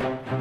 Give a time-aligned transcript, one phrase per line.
[0.00, 0.39] Thank you.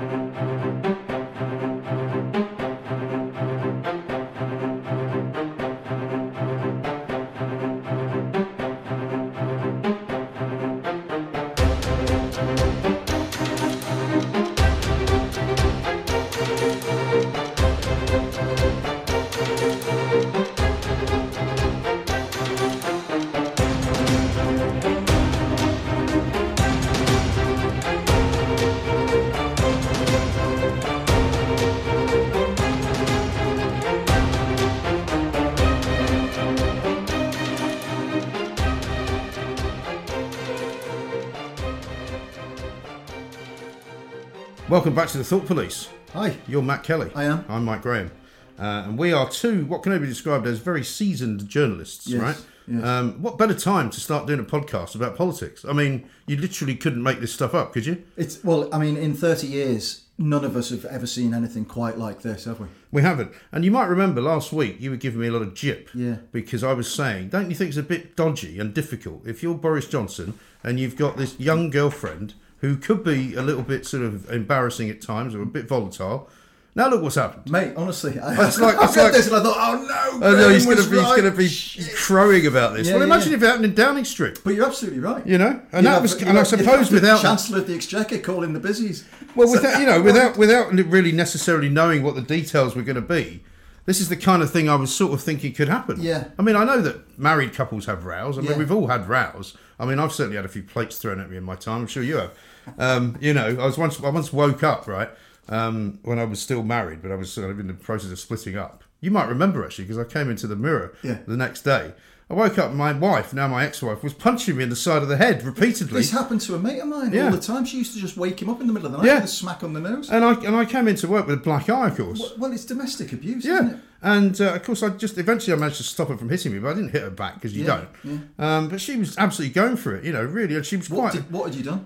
[44.69, 45.89] Welcome back to the Thought Police.
[46.13, 46.35] Hi.
[46.47, 47.09] You're Matt Kelly.
[47.15, 47.43] I am.
[47.49, 48.11] I'm Mike Graham.
[48.59, 52.21] Uh, and we are two, what can only be described as very seasoned journalists, Yes,
[52.21, 52.37] right?
[52.67, 52.83] yes.
[52.83, 55.65] Um, what better time to start doing a podcast about politics?
[55.65, 58.03] I mean, you literally couldn't make this stuff up, could you?
[58.17, 61.97] It's well, I mean, in 30 years, none of us have ever seen anything quite
[61.97, 62.67] like this, have we?
[62.91, 63.31] We haven't.
[63.51, 65.89] And you might remember last week you were giving me a lot of jip.
[65.95, 66.17] Yeah.
[66.31, 69.55] Because I was saying, don't you think it's a bit dodgy and difficult if you're
[69.55, 74.03] Boris Johnson and you've got this young girlfriend who could be a little bit sort
[74.03, 76.29] of embarrassing at times or a bit volatile?
[76.75, 77.51] Now look what's happened.
[77.51, 79.81] Mate, honestly, I, It's like- I it's read like- this and I thought, oh
[80.21, 81.19] no, Oh no, he's going to be, he's right.
[81.19, 81.95] going to be Shit.
[81.95, 82.87] crowing about this.
[82.87, 83.37] Yeah, well, yeah, imagine yeah.
[83.37, 84.39] if it happened in Downing Street.
[84.43, 85.25] But you're absolutely right.
[85.25, 88.53] You know, and You'd that was, and I suppose without Chancellor of the Exchequer calling
[88.53, 89.05] the busies.
[89.35, 93.01] Well, without you know, without without really necessarily knowing what the details were going to
[93.01, 93.43] be,
[93.85, 95.99] this is the kind of thing I was sort of thinking could happen.
[95.99, 96.25] Yeah.
[96.37, 98.37] I mean, I know that married couples have rows.
[98.37, 99.57] I mean, we've all had rows.
[99.79, 101.81] I mean, I've certainly had a few plates thrown at me in my time.
[101.81, 102.31] I'm sure you have.
[102.77, 105.09] Um, you know, I was once I once woke up right
[105.49, 108.19] um, when I was still married, but I was sort of in the process of
[108.19, 108.83] splitting up.
[109.01, 111.19] You might remember actually because I came into the mirror Yeah.
[111.25, 111.93] the next day.
[112.31, 115.07] I woke up, my wife, now my ex-wife, was punching me in the side of
[115.07, 115.99] the head repeatedly.
[116.01, 117.25] This happened to a mate of mine Yeah.
[117.25, 117.65] all the time.
[117.65, 119.15] She used to just wake him up in the middle of the night Yeah.
[119.15, 120.11] with a smack on the nose.
[120.11, 122.33] and I and I came into work with a black eye, of course.
[122.37, 123.77] well, it's domestic abuse, isn't Yeah, it?
[124.03, 126.59] and uh, of course, I just eventually I managed to stop her from hitting me,
[126.59, 128.21] but I didn't hit her back because you Yeah, don't.
[128.37, 130.99] Um, but she was absolutely going for it, you know, really, and she was What,
[131.09, 131.13] quite.
[131.13, 131.85] did, what had you done?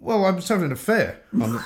[0.00, 1.20] Well, I was having an affair.
[1.32, 1.58] I mean,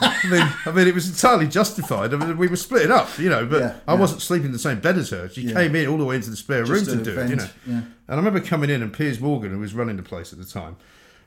[0.66, 2.14] I mean, it was entirely justified.
[2.14, 4.00] I mean, we were splitting up, you know, but Yeah, I yeah.
[4.00, 5.28] wasn't sleeping in the same bed as her.
[5.28, 5.54] She Yeah.
[5.54, 7.36] came in all the way into the spare room Just to to do it, you
[7.36, 7.48] know.
[7.66, 10.44] And I remember coming in, and Piers Morgan, who was running the place at the
[10.46, 10.76] time,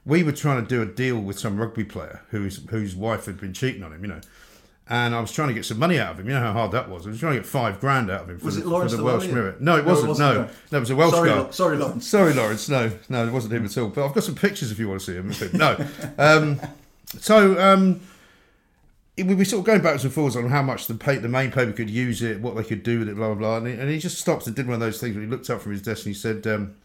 [0.06, 3.40] we were trying to do a deal with some rugby player whose whose wife had
[3.40, 4.22] been cheating on him, you know.
[4.88, 6.28] And I was trying to get some money out of him.
[6.28, 7.08] You know how hard that was.
[7.08, 8.92] I was trying to get five grand out of him for Was the, it Lawrence
[8.92, 9.56] for the Welsh Mirror.
[9.60, 10.10] No, it No, it wasn't.
[10.10, 10.50] wasn't, no, no.
[10.72, 11.50] no, it was a Welsh Sorry, guy.
[11.50, 12.08] Sorry, Lawrence.
[12.08, 12.70] Sorry, Lawrence.
[12.70, 13.88] No, no, it wasn't him at all.
[13.90, 15.58] But I've got some pictures if you want to see him.
[15.58, 15.76] No.
[16.20, 16.60] Um,
[17.20, 18.02] so um,
[19.18, 21.30] it- we were sort of going backwards and forwards on how much the pa- the
[21.30, 23.58] main paper could use it, what they could do with it, blah blah blah.
[23.58, 25.50] And he, and he just stopped and did one of those things where he looked
[25.50, 26.76] up from his desk and he said, um,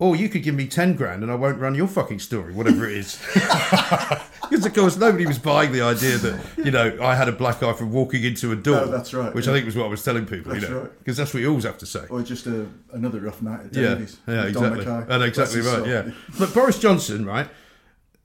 [0.00, 2.88] "Oh, you could give me ten grand and I won't run your fucking story, whatever
[2.88, 3.18] it is."
[4.48, 7.62] Because of course nobody was buying the idea that you know I had a black
[7.62, 8.86] eye from walking into a door.
[8.86, 9.52] No, that's right, Which yeah.
[9.52, 10.52] I think was what I was telling people.
[10.52, 10.98] That's you know, right.
[11.00, 12.06] because that's what you always have to say.
[12.08, 14.16] Or just a, another rough night at Davies.
[14.26, 15.14] yeah, Don exactly.
[15.14, 16.10] And exactly right, yeah.
[16.38, 17.46] But Boris Johnson, right,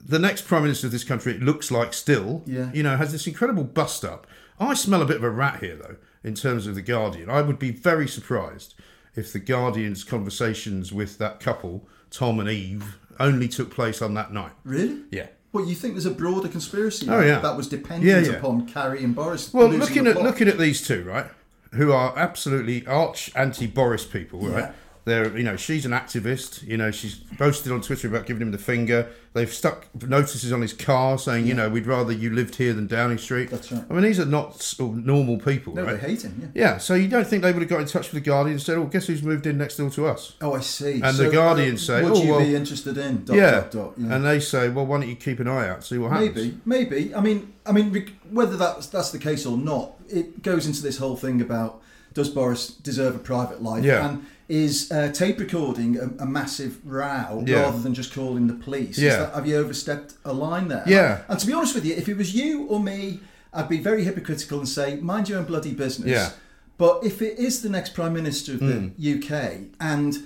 [0.06, 2.72] the next prime minister of this country, it looks like still, Yeah.
[2.74, 4.28] you know, has this incredible bust up.
[4.60, 7.30] I smell a bit of a rat here, though, in terms of the Guardian.
[7.30, 8.76] I would be very surprised
[9.16, 14.34] if the Guardian's conversations with that couple, Tom and Eve, only took place on that
[14.34, 14.52] night.
[14.64, 15.02] Really?
[15.12, 15.28] Yeah.
[15.52, 17.40] Well, you think there's a broader conspiracy Oh, that- yeah.
[17.40, 18.38] that was dependent Yeah, yeah.
[18.40, 19.54] upon Carrie and Boris?
[19.54, 20.26] Well, looking at plot?
[20.26, 21.28] looking at these two, right,
[21.74, 24.72] who are absolutely arch anti-Boris people, right?
[25.06, 26.66] They're, you know, she's an activist.
[26.66, 29.10] You know, she's boasted on Twitter about giving him the finger.
[29.34, 32.88] They've stuck notices on his car saying, you know, we'd rather you lived here than
[32.88, 33.50] Downing Street.
[33.50, 33.84] That's right.
[33.90, 36.00] I mean, these are not sort of normal people, No, right?
[36.00, 36.52] they hate him.
[36.54, 36.64] Yeah.
[36.74, 38.62] Yeah, so you don't think they would have got in touch with the Guardian and
[38.62, 41.02] said, "Oh, guess who's moved in next door to us?" Oh, I see.
[41.02, 43.52] And the uh, Guardian say, what "Would "Oh, you well- be interested in?" Dot, yeah.
[43.52, 44.16] dot, dot, yeah.
[44.16, 46.58] and they say, "Well, why don't you keep an eye out, see what happens?" Maybe,
[46.66, 47.16] maybe.
[47.16, 50.82] I mean, I mean, reg- whether that's that's the case or not, it goes into
[50.82, 51.82] this whole thing about
[52.14, 53.84] does Boris deserve a private life?
[53.84, 54.08] Yeah.
[54.08, 57.62] And is uh, tape recording a, a massive row Yeah.
[57.64, 58.98] rather than just calling the police?
[58.98, 59.18] Yeah.
[59.18, 60.84] that- have you overstepped a line there?
[60.86, 61.22] Yeah.
[61.28, 63.20] And to be honest with you, if it was you or me,
[63.54, 66.10] I'd be very hypocritical and say, mind your own bloody business.
[66.10, 66.30] Yeah.
[66.30, 66.36] Hmm.
[66.78, 70.18] But if it is the next prime minister of the UK and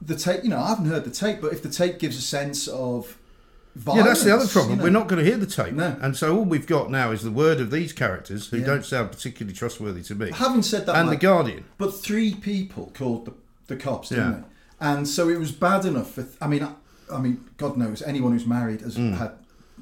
[0.00, 2.22] the tape, you know, I haven't heard the tape, but if the tape gives a
[2.22, 3.16] sense of
[3.76, 4.70] Violence, Yeah, that's the other problem.
[4.72, 4.82] you know.
[4.82, 5.96] We're not going to hear the tape, No.
[6.02, 8.66] and so all we've got now is the word of these characters who Yeah.
[8.66, 10.32] don't sound particularly trustworthy to me.
[10.32, 11.64] Having said that, and Mike, the Guardian.
[11.78, 13.32] But three people called the,
[13.70, 14.36] the cops, didn't Yeah.
[14.40, 14.44] they?
[14.82, 16.12] And so it was bad enough.
[16.12, 16.72] For, I mean, I,
[17.12, 19.32] I mean, God knows anyone who's married has had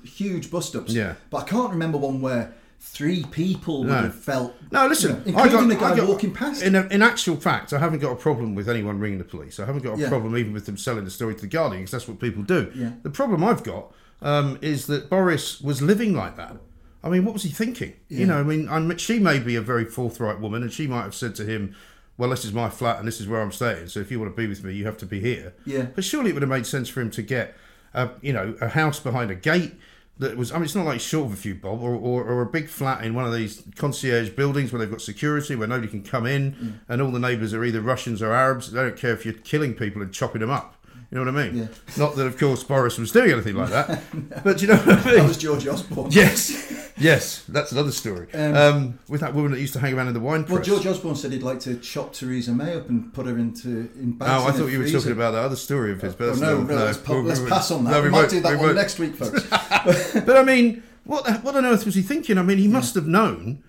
[0.04, 0.92] huge bust-ups.
[0.92, 0.96] Mm.
[0.96, 1.14] Yeah.
[1.30, 4.54] But I can't remember one where three people would have felt.
[4.70, 5.22] No, listen.
[5.26, 6.62] you know, including I got, the guy got- walking past.
[6.62, 9.58] In, a, in actual fact, I haven't got a problem with anyone ringing the police.
[9.60, 10.08] I haven't got a Yeah.
[10.08, 12.70] problem even with them selling the story to the Guardian because that's what people do.
[12.74, 12.92] Yeah.
[13.02, 13.92] The problem I've got
[14.22, 16.56] um, is that Boris was living like that.
[17.02, 17.94] I mean, what was he thinking?
[18.08, 21.02] You know, I mean, I'm, she may be a very forthright woman, and she might
[21.02, 21.76] have said to him,
[22.18, 23.88] "Well, this is my flat, and this is where I'm staying.
[23.88, 25.86] So if you want to be with me, you have to be here." Yeah.
[25.94, 27.56] But surely it would have made sense for him to get,
[27.94, 29.74] a, you know, a house behind a gate
[30.18, 30.50] that was.
[30.52, 32.68] I mean, it's not like short of a few bob, or, or, or a big
[32.68, 36.26] flat in one of these concierge buildings where they've got security, where nobody can come
[36.26, 36.72] in, Mm.
[36.88, 38.72] and all the neighbours are either Russians or Arabs.
[38.72, 40.74] They don't care if you're killing people and chopping them up.
[41.10, 41.56] You know what I mean?
[41.56, 41.66] Yeah.
[41.96, 44.02] Not that, of course, Boris was doing anything like that,
[44.44, 45.14] but you know what I mean.
[45.14, 46.10] that was George Osborne.
[46.10, 46.70] Yes,
[47.00, 48.32] yes, that's another story.
[48.32, 50.62] Um, with that woman that used to hang around in the wine Well.
[50.62, 54.12] George Osborne said he'd like to chop Theresa May up and put her into in
[54.12, 54.30] bags.
[54.30, 54.98] Oh, I thought you were freezer.
[54.98, 56.14] talking about that other story of his.
[56.18, 57.90] Oh, no, not- no, let's, let's pass on that.
[57.90, 59.46] no, we, we might do that we one next week, folks.
[60.26, 62.38] But I mean, what what on earth was he thinking?
[62.38, 63.62] I mean, he must have known.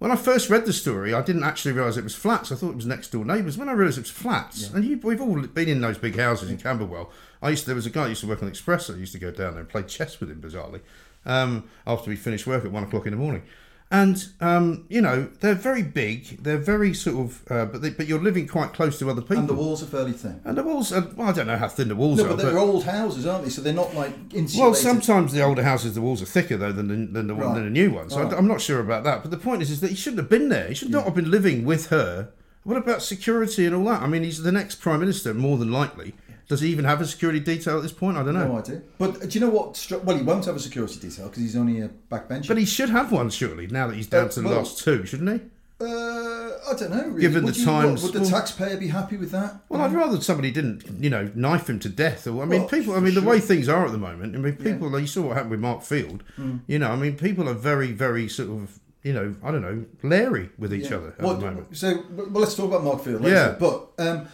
[0.00, 2.52] When I first read the story, I didn't actually realise it was flats.
[2.52, 3.56] I thought it was next door neighbours.
[3.56, 6.50] When I realised it was flats, and you, we've all been in those big houses
[6.50, 7.10] in Camberwell.
[7.40, 8.90] I used to, there was a guy who used to work on the Express.
[8.90, 10.80] I used to go down there and play chess with him bizarrely
[11.26, 13.42] um, after we finished work at one o'clock in the morning.
[13.90, 16.42] And um, you know they're very big.
[16.42, 19.38] They're very sort of, uh, but they, but you're living quite close to other people.
[19.38, 20.40] and the walls are fairly thin.
[20.44, 20.92] And the walls.
[20.92, 23.24] Are, well, I don't know how thin the walls No, are, but they're old houses,
[23.24, 23.50] aren't they?
[23.50, 24.58] So they're not like insulated.
[24.58, 27.54] well, sometimes the older houses, the walls are thicker though than the, than the, Right.
[27.54, 28.14] than the new ones.
[28.14, 28.32] So Right.
[28.32, 29.22] I, am not sure about that.
[29.22, 30.68] But the point is, is that he shouldn't have been there.
[30.68, 32.30] He should not have been living with her.
[32.64, 34.02] What about security and all that?
[34.02, 36.14] I mean, he's the next prime minister, more than likely.
[36.48, 38.16] Does he even have a security detail at this point?
[38.16, 38.46] I don't know.
[38.48, 38.82] No idea.
[38.98, 39.86] But uh, do you know what?
[40.04, 42.48] Well, he won't have a security detail because he's only a backbencher.
[42.48, 43.66] But he should have one, surely.
[43.66, 45.48] Now that he's down Uh, to the well- last two, shouldn't he?
[45.80, 47.08] Uh, I don't know.
[47.08, 47.20] Really.
[47.20, 49.56] Given Would the you- times- would the well- taxpayer be happy with that?
[49.68, 52.26] Well, I'd rather somebody didn't, you know, knife him to death.
[52.26, 52.94] Or I mean, Well, people.
[52.94, 54.34] I mean, the way things are at the moment.
[54.36, 54.88] I mean, people.
[54.88, 56.22] Like you saw what happened with Mark Field.
[56.38, 56.60] Mm.
[56.66, 59.84] You know, I mean, people are very, very sort of, you know, I don't know,
[60.02, 61.76] leery with each other at the moment.
[61.76, 63.34] So, well, let's talk about Mark Field later.
[63.34, 63.56] Yeah.
[63.58, 64.26] But um,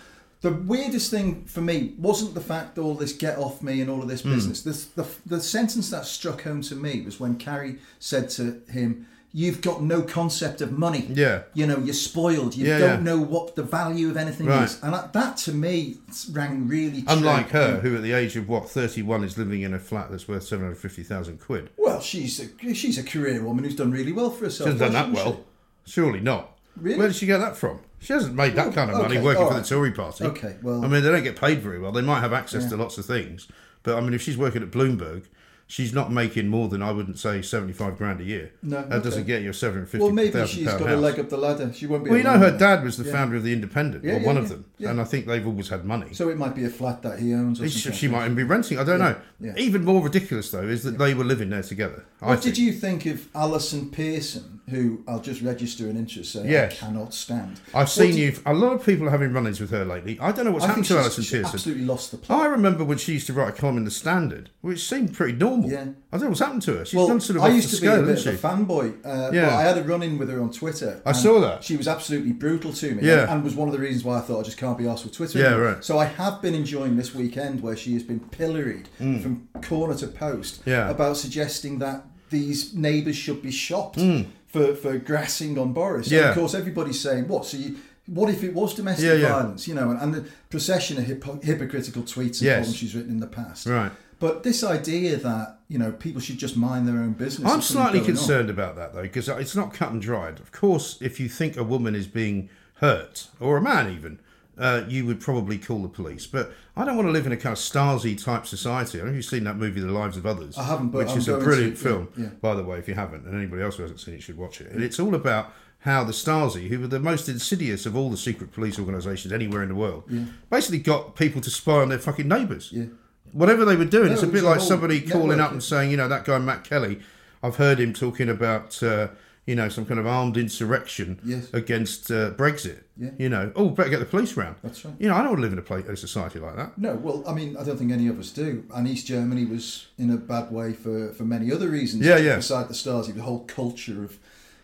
[0.43, 4.03] the weirdest thing for me wasn't the fact all this get off me and all
[4.03, 4.31] of this Hmm.
[4.35, 4.63] business.
[4.63, 9.07] This, the, the sentence that struck home to me was when Carrie said to him,
[9.33, 11.07] You've got no concept of money.
[11.09, 11.43] Yeah.
[11.55, 12.57] You know, you're spoiled.
[12.57, 13.13] You Yeah, don't yeah.
[13.13, 14.65] know what the value of anything Right.
[14.65, 14.81] is.
[14.83, 15.99] And that, that to me
[16.33, 17.13] rang really true.
[17.17, 20.11] Unlike her, who at the age of what thirty one is living in a flat
[20.11, 21.71] that's worth seven hundred fifty thousand quid.
[21.77, 24.69] Well, she's a, she's a career woman who's done really well for herself.
[24.71, 25.45] She hasn't done that shouldn't well.
[25.87, 26.59] Surely not.
[26.77, 26.99] Really?
[26.99, 27.79] Where did she get that from?
[28.01, 30.25] She hasn't made that oh, kind of money okay, working all for the Tory party.
[30.25, 31.93] Okay, well- I mean, they don't get paid very well.
[31.93, 32.71] They might have access Yeah.
[32.71, 33.47] to lots of things,
[33.83, 35.25] but I mean, if she's working at Bloomberg,
[35.67, 38.51] she's not making more than I wouldn't say seventy-five grand a year.
[38.63, 40.81] No, that doesn't get you a seven hundred fifty Well, thousand maybe she's house.
[40.81, 41.73] got a leg up the ladder.
[41.73, 42.11] She won't be.
[42.11, 43.13] well, you know, her dad was the Yeah.
[43.13, 45.85] founder of the Independent, Yeah, or one of them, and I think they've always had
[45.85, 46.09] money.
[46.13, 47.61] So it might be a flat that he owns.
[47.61, 47.99] Or she, something.
[47.99, 48.79] she might even be renting.
[48.79, 49.15] I don't know.
[49.57, 52.05] Even more ridiculous though is that they were living there together.
[52.21, 52.57] I What think.
[52.57, 56.73] did you think of Allison Pearson, who I'll just register an interest saying Yes.
[56.83, 57.61] I cannot stand?
[57.69, 58.37] I've What seen you.
[58.47, 60.19] A lot of people are having run-ins with her lately.
[60.21, 61.45] I don't know what's I happened to Allison Pearson.
[61.45, 62.43] absolutely lost the plot.
[62.43, 65.33] I remember when she used to write a column in the Standard, which seemed pretty
[65.37, 65.71] normal.
[65.71, 65.87] Yeah.
[66.13, 66.85] I don't know what's happened to her.
[66.85, 68.95] She's well, done sort of I used to be a bit of a fanboy.
[69.05, 69.47] Uh, Yeah.
[69.47, 71.03] but I had a run in with her on Twitter.
[71.05, 71.65] I saw that.
[71.65, 73.03] She was absolutely brutal to me.
[73.07, 73.23] Yeah.
[73.23, 75.05] And, and was one of the reasons why I thought I just can't be asked
[75.05, 75.39] with Twitter.
[75.39, 75.85] Yeah, right.
[75.85, 80.07] So I have been enjoying this weekend where she has been pilloried from corner to
[80.07, 80.67] post Mm.
[80.67, 80.91] Yeah.
[80.91, 84.27] about suggesting that these neighbours should be shopped Mm.
[84.53, 86.07] For, for grassing on Boris.
[86.07, 86.29] And Yeah.
[86.31, 87.45] of course, everybody's saying, what?
[87.47, 87.77] So you.
[88.07, 89.29] What if it was domestic Yeah, yeah.
[89.33, 89.69] violence?
[89.69, 92.59] You know, and, and the procession of hypo- hypocritical tweets and Yes.
[92.63, 93.67] columns she's written in the past.
[93.67, 93.93] Right.
[94.19, 97.49] But this idea that you know people should just mind their own business.
[97.51, 98.17] I'm slightly going on.
[98.17, 100.41] concerned about that though, because it's not cut and dried.
[100.41, 102.49] Of course, if you think a woman is being
[102.81, 104.19] hurt, or a man even,
[104.61, 106.27] uh, you would probably call the police.
[106.27, 108.99] But I don't want to live in a kind of Stasi type society.
[108.99, 110.59] I don't know if you've seen that movie, The Lives of Others.
[110.59, 112.27] I haven't, but which I'm is a brilliant to, film, yeah.
[112.41, 112.79] by the way.
[112.79, 114.71] If you haven't, and anybody else who hasn't seen it should watch it.
[114.71, 118.17] And it's all about how the Stasi, who were the most insidious of all the
[118.17, 120.05] secret police organisations anywhere in the world,
[120.51, 122.71] basically got people to spy on their fucking neighbours.
[122.71, 122.85] Yeah.
[123.33, 125.91] Whatever they were doing, No, it's a bit like somebody calling network, up and saying,
[125.91, 127.01] you know, that guy Matt Kelly,
[127.43, 129.09] I've heard him talking about, uh,
[129.51, 131.49] you know, some kind of armed insurrection Yes.
[131.53, 132.85] against uh, Brexit.
[132.97, 133.11] Yeah.
[133.19, 134.57] You know, oh, better get the police round.
[134.63, 134.95] That's right.
[135.01, 136.79] You know, I don't want to live in a, place, a society like that.
[136.79, 138.65] No, well, I mean, I don't think any of us do.
[138.75, 142.07] And East Germany was in a bad way for, for many other reasons.
[142.07, 142.37] Yeah, yeah.
[142.37, 144.19] Beside the Stasi, the whole culture of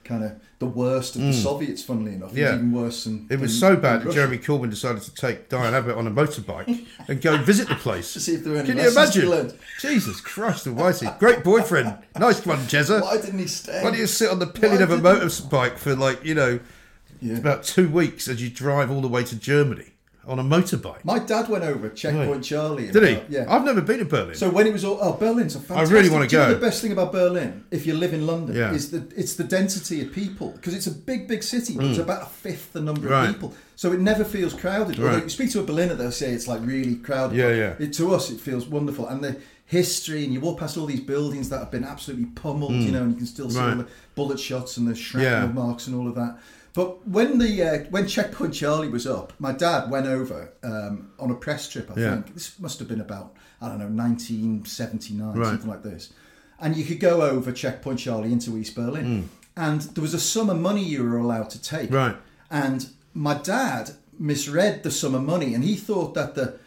[0.06, 1.82] kind of the worst of the Soviets.
[1.82, 2.52] Funnily enough, It was Mm.
[2.52, 2.54] Yeah.
[2.54, 5.74] even worse than It was than- so bad that Jeremy Corbyn decided to take Diane
[5.74, 8.12] Abbott on a motorbike and go visit the place.
[8.14, 9.58] To see if there were any Can you lessons to be imagine?
[9.80, 11.08] Jesus Christ almighty.
[11.18, 11.94] Great boyfriend.
[12.18, 13.02] Nice one, Jezza.
[13.02, 13.82] Why didn't he stay?
[13.82, 16.60] Why do you sit on the pillion Why of a motorbike for like, you know,
[17.20, 17.36] Yeah.
[17.38, 19.92] about two weeks as you drive all the way to Germany
[20.26, 21.04] on a motorbike?
[21.04, 22.90] My dad went over Checkpoint Charlie.
[22.90, 23.34] Did he?
[23.36, 23.46] Yeah.
[23.48, 24.34] I've never been to Berlin.
[24.34, 25.94] So when it was all, oh, Berlin's a fantastic.
[25.96, 26.54] really wanna do you know go.
[26.54, 28.72] the best thing about Berlin, if you live in London, Yeah.
[28.72, 31.74] is that it's the density of people because it's a big, big city.
[31.76, 33.10] But It's about a fifth the number Mm.
[33.10, 33.28] Right.
[33.28, 34.98] of people, so it never feels crowded.
[34.98, 37.36] Although you speak to a Berliner, they'll say it's like really crowded.
[37.38, 37.74] Yeah, yeah.
[37.78, 39.36] It, to us, it feels wonderful, and the
[39.68, 43.02] history, and you walk past all these buildings that have been absolutely pummeled, you know,
[43.02, 43.78] and you can still see all Mm.
[43.78, 45.52] The bullet shots and the shrapnel Yeah.
[45.52, 46.38] marks and all of that.
[46.76, 51.30] But when the uh, when Checkpoint Charlie was up, my dad went over um, on
[51.30, 51.90] a press trip.
[51.90, 52.10] I Yeah.
[52.14, 55.46] think this must have been about I don't know 1979, Right.
[55.48, 56.12] something like this.
[56.60, 60.50] And you could go over Checkpoint Charlie into East Berlin, and there was a sum
[60.50, 61.90] of money you were allowed to take.
[61.90, 62.16] Right.
[62.50, 66.58] And my dad misread the sum of money, and he thought that the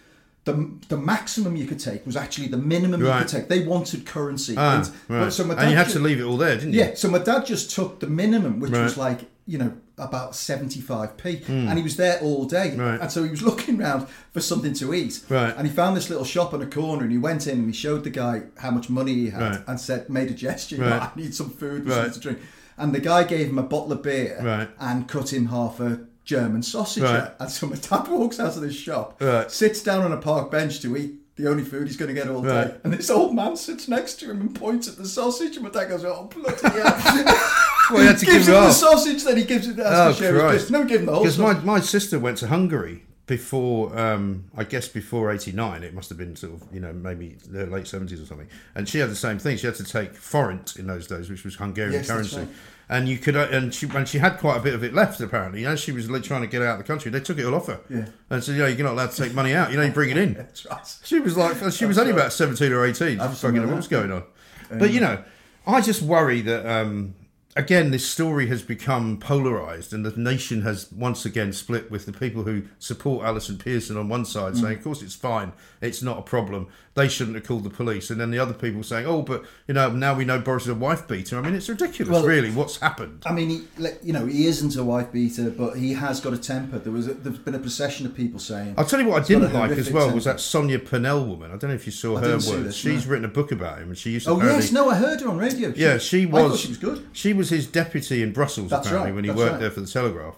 [0.45, 3.49] the, the maximum you could take was actually the minimum you could take.
[3.49, 4.55] They wanted currency.
[4.57, 5.25] Ah, and, right.
[5.25, 6.79] but so my and you dad had ju- to leave it all there, didn't you?
[6.79, 11.45] yeah, so my dad just took the minimum, which was like, you know, about 75p.
[11.45, 11.67] Hmm.
[11.67, 12.75] And he was there all day.
[12.75, 12.99] Right.
[12.99, 15.21] And so he was looking around for something to eat.
[15.29, 15.53] Right.
[15.55, 17.73] And he found this little shop on a corner and he went in and he
[17.73, 19.61] showed the guy how much money he had Right.
[19.67, 21.95] and said, made a gesture, know, I need some food, Right.
[21.95, 22.39] something to drink.
[22.77, 26.63] And the guy gave him a bottle of beer and cut him half a German
[26.63, 27.03] sausage.
[27.39, 30.79] And so my dad walks out of this shop, sits down on a park bench
[30.81, 32.75] to eat the only food he's going to get all day.
[32.83, 35.55] And this old man sits next to him and points at the sausage.
[35.55, 37.75] And my dad goes, oh, bloody hell.
[37.93, 39.79] Well, you had to gives give him the sausage, then he gives it.
[39.83, 43.03] Oh, to share his give him the whole Because my, my sister went to Hungary
[43.29, 45.83] before, um, I guess before 89.
[45.83, 48.47] It must have been sort of, you know, maybe the late 70s or something.
[48.73, 49.55] And she had the same thing.
[49.55, 52.37] She had to take forint in those days, which was Hungarian Yes, currency.
[52.37, 52.47] right.
[52.89, 55.21] And you could, uh, and she, and she had quite a bit of it left
[55.21, 55.63] apparently.
[55.63, 57.67] As she was trying to get out of the country, they took it all off
[57.67, 57.79] her.
[57.87, 58.05] Yeah.
[58.31, 59.69] And said, you know, you're not allowed to take money out.
[59.69, 60.33] You know, you bring it in.
[60.35, 60.97] That's right.
[61.03, 62.21] She was like, she was only right.
[62.21, 62.95] about 17 or 18.
[62.95, 63.59] She was Absolutely.
[63.59, 64.23] fucking, what was going on?
[64.71, 65.23] But, you know,
[65.67, 67.13] I just worry that, um,
[67.55, 72.13] again, this story has become polarised and the nation has once again split with the
[72.13, 74.77] people who support Allison Pearson on one side saying, mm.
[74.77, 75.51] of course, it's fine,
[75.81, 78.09] it's not a problem, they shouldn't have called the police.
[78.09, 80.69] And then the other people saying, oh, but, you know, now we know Boris is
[80.69, 81.37] a wife beater.
[81.37, 83.23] I mean, it's ridiculous, Well- really, what's happened.
[83.25, 86.37] I mean, he, you know, he isn't a wife beater, but he has got a
[86.37, 86.79] temper.
[86.79, 88.75] There was, a, there's been a procession of people saying.
[88.77, 90.79] I'll tell you what I he's got a didn't like as well was that Sonia
[90.79, 91.51] Purnell woman.
[91.51, 92.45] I don't know if you saw I her words.
[92.47, 93.11] this, She's no.
[93.11, 95.29] written a book about him and she used to Oh yes, no, I heard her
[95.29, 95.73] on radio.
[95.75, 96.51] Yeah, she I was.
[96.51, 97.07] thought she was good.
[97.13, 99.59] She was his deputy in Brussels That's apparently right, when he that's worked right.
[99.61, 100.35] there for the Telegraph.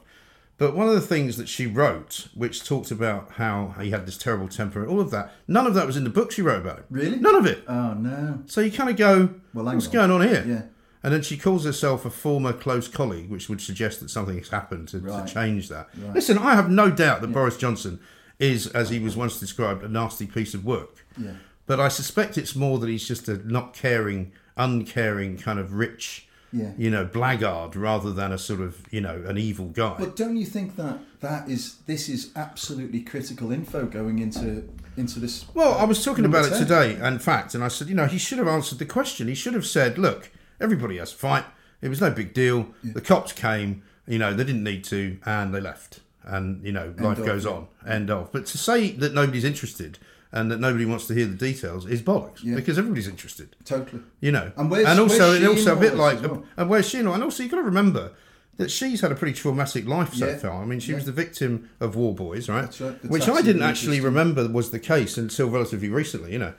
[0.57, 4.17] But one of the things that she wrote, which talked about how he had this
[4.17, 6.61] terrible temper and all of that, none of that was in the book she wrote
[6.61, 6.85] about him.
[6.91, 7.17] Really?
[7.19, 7.63] None of it.
[7.67, 8.43] Oh no.
[8.45, 9.91] So you kind of go, Well, what's on.
[9.93, 10.45] going on here?
[10.47, 10.61] Yeah.
[11.03, 14.49] And then she calls herself a former close colleague, which would suggest that something has
[14.49, 15.25] happened to, Right.
[15.27, 15.89] to change that.
[16.13, 17.99] Listen, I have no doubt that Boris Johnson
[18.37, 21.03] is, as he was once described, a nasty piece of work.
[21.17, 21.31] Yeah.
[21.65, 26.27] But I suspect it's more that he's just a not caring, uncaring kind of rich,
[26.53, 26.71] Yeah.
[26.77, 29.95] you know, blackguard rather than a sort of, you know, an evil guy.
[29.97, 34.67] But don't you think that that is this is absolutely critical info going into
[34.97, 35.45] into this?
[35.53, 38.17] Well, I was talking about it today, in fact, and I said, you know, he
[38.17, 39.27] should have answered the question.
[39.27, 40.29] He should have said, look,
[40.59, 41.45] everybody has a fight.
[41.81, 42.67] It was no big deal.
[42.83, 46.01] The cops came, you know, they didn't need to, and they left.
[46.23, 47.67] And, you know, life of, goes on.
[47.87, 48.31] End of.
[48.31, 49.97] But to say that nobody's interested
[50.31, 52.55] and that nobody wants to hear the details is bollocks Yeah.
[52.55, 53.55] because everybody's interested.
[53.65, 54.01] Totally.
[54.21, 56.43] You know, And where's- also, and also a bit like, well?
[56.57, 58.11] and where's she And also, you've got to remember
[58.57, 60.37] that she's had a pretty traumatic life so Yeah.
[60.37, 60.61] far.
[60.61, 60.97] I mean, she Yeah.
[60.97, 62.61] was the victim of Worboys, right?
[62.63, 66.53] That's right, Which I didn't actually remember was the case until relatively recently, you know.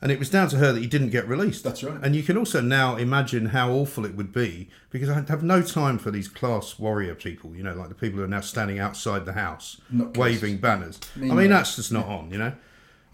[0.00, 1.62] And it was down to her that he didn't get released.
[1.62, 1.96] That's right.
[2.02, 5.62] And you can also now imagine how awful it would be because I have no
[5.62, 8.80] time for these class warrior people, you know, like the people who are now standing
[8.80, 9.80] outside the house
[10.16, 10.98] waving banners.
[11.14, 11.56] I Mean mean, no.
[11.56, 12.52] that's just not on, you know.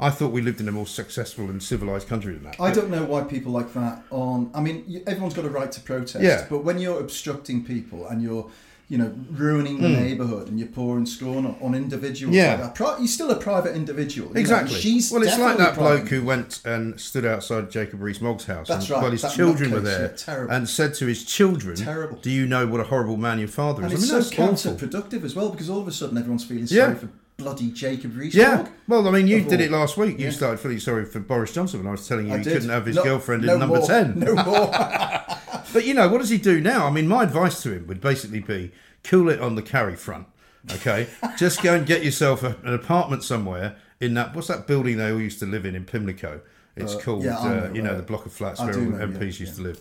[0.01, 2.61] I thought we lived in a more successful and civilized country than that.
[2.61, 4.51] I don't know why people like that on.
[4.55, 6.23] I mean, everyone's got a right to protest.
[6.23, 6.47] Yeah.
[6.49, 8.49] But when you're obstructing people and you're,
[8.89, 9.95] you know, ruining the hmm.
[9.95, 12.35] neighbourhood and you're pouring scorn on, on individuals.
[12.35, 12.73] Yeah.
[12.79, 14.29] like you're still a private individual.
[14.29, 14.77] you know, Exactly.
[14.77, 16.09] she's well, it's like that bloke private.
[16.09, 19.73] who went and stood outside Jacob Rees-Mogg's house, That's and, right, while his that children
[19.73, 20.55] were there, yeah, terrible.
[20.55, 22.19] and said to his children, Terrible.
[22.19, 24.65] "Do you know what a horrible man your father is?" it's I mean, so that's
[24.65, 24.89] awful.
[24.89, 26.85] counterproductive as well because all of a sudden everyone's feeling Yeah.
[26.85, 28.35] sorry for bloody Jacob Rees.
[28.35, 28.67] Yeah.
[28.89, 30.19] Well, I mean, you did all- it last week.
[30.19, 30.31] You Yeah.
[30.33, 32.53] started feeling sorry for Boris Johnson when I was telling you I he did.
[32.55, 33.87] couldn't have his No- girlfriend no in number more.
[33.87, 34.19] ten.
[34.19, 34.71] No more.
[35.73, 36.87] But you know, what does he do now?
[36.87, 38.73] I mean, my advice to him would basically be
[39.05, 40.27] cool it on the carry front.
[40.73, 44.35] Okay, just go and get yourself a, an apartment somewhere in that.
[44.35, 46.41] What's that building they all used to live in in Pimlico?
[46.75, 48.81] It's called, yeah, uh, know, you know, uh, the block of flats I where all
[48.81, 49.81] know, MPs yeah, used to live.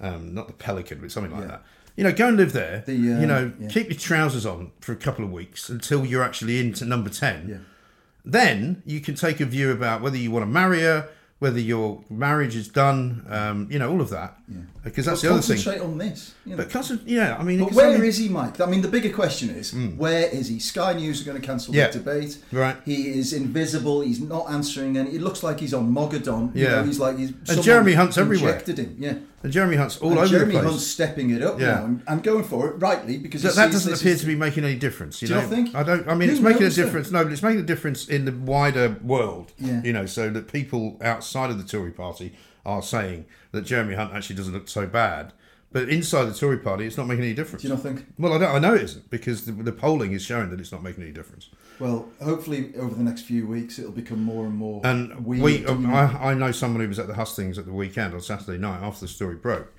[0.00, 1.62] um, not the Pelican, but something like that.
[1.96, 2.82] You know, go and live there.
[2.86, 3.68] The, uh, you know, yeah.
[3.68, 7.48] keep your trousers on for a couple of weeks until you're actually into number ten.
[7.48, 7.56] Yeah.
[8.24, 11.08] Then you can take a view about whether you want to marry her,
[11.40, 13.26] whether your marriage is done.
[13.28, 14.38] Um, you know, all of that.
[14.48, 14.60] Yeah.
[14.82, 15.56] Because that's But the other thing.
[15.56, 16.34] concentrate on this.
[16.46, 16.66] You know.
[16.72, 18.60] But yeah, I mean, But where is he, Mike?
[18.60, 20.58] I mean, the bigger question is, where is he?
[20.58, 21.88] Sky News are going to cancel Yeah.
[21.88, 22.38] the debate.
[22.50, 22.76] Right.
[22.84, 24.00] He is invisible.
[24.00, 25.10] He's not answering any.
[25.10, 26.54] It looks like he's on Mogadon.
[26.56, 26.70] You Yeah.
[26.76, 27.32] know, he's like he's.
[27.44, 28.58] someone Jeremy Hunt's everywhere.
[28.58, 28.96] Him.
[28.98, 29.14] Yeah.
[29.44, 30.54] And Jeremy Hunt's all and over Jeremy the place.
[30.62, 31.66] Jeremy Hunt's stepping it up Yeah.
[31.74, 34.64] now and, and going for it rightly because That, that doesn't appear to be making
[34.64, 35.20] any difference.
[35.20, 35.74] You Do you know, think?
[35.74, 36.08] I don't.
[36.08, 37.10] I mean, Who it's making a difference.
[37.10, 39.52] No, but it's making a difference in the wider world.
[39.58, 39.82] Yeah.
[39.84, 42.34] You know, so that people outside of the Tory party
[42.66, 45.34] are saying that Jeremy Hunt actually doesn't look so bad,
[45.72, 47.60] but inside the Tory party, it's not making any difference.
[47.62, 48.06] Do you not think?
[48.18, 50.72] Well, I, don't, I know it isn't because the, the polling is showing that it's
[50.72, 51.50] not making any difference.
[51.78, 54.80] Well, hopefully over the next few weeks it'll become more and more.
[54.84, 55.66] And we.
[55.66, 58.82] I, I know someone who was at the hustings at the weekend on Saturday night
[58.82, 59.72] after the story broke,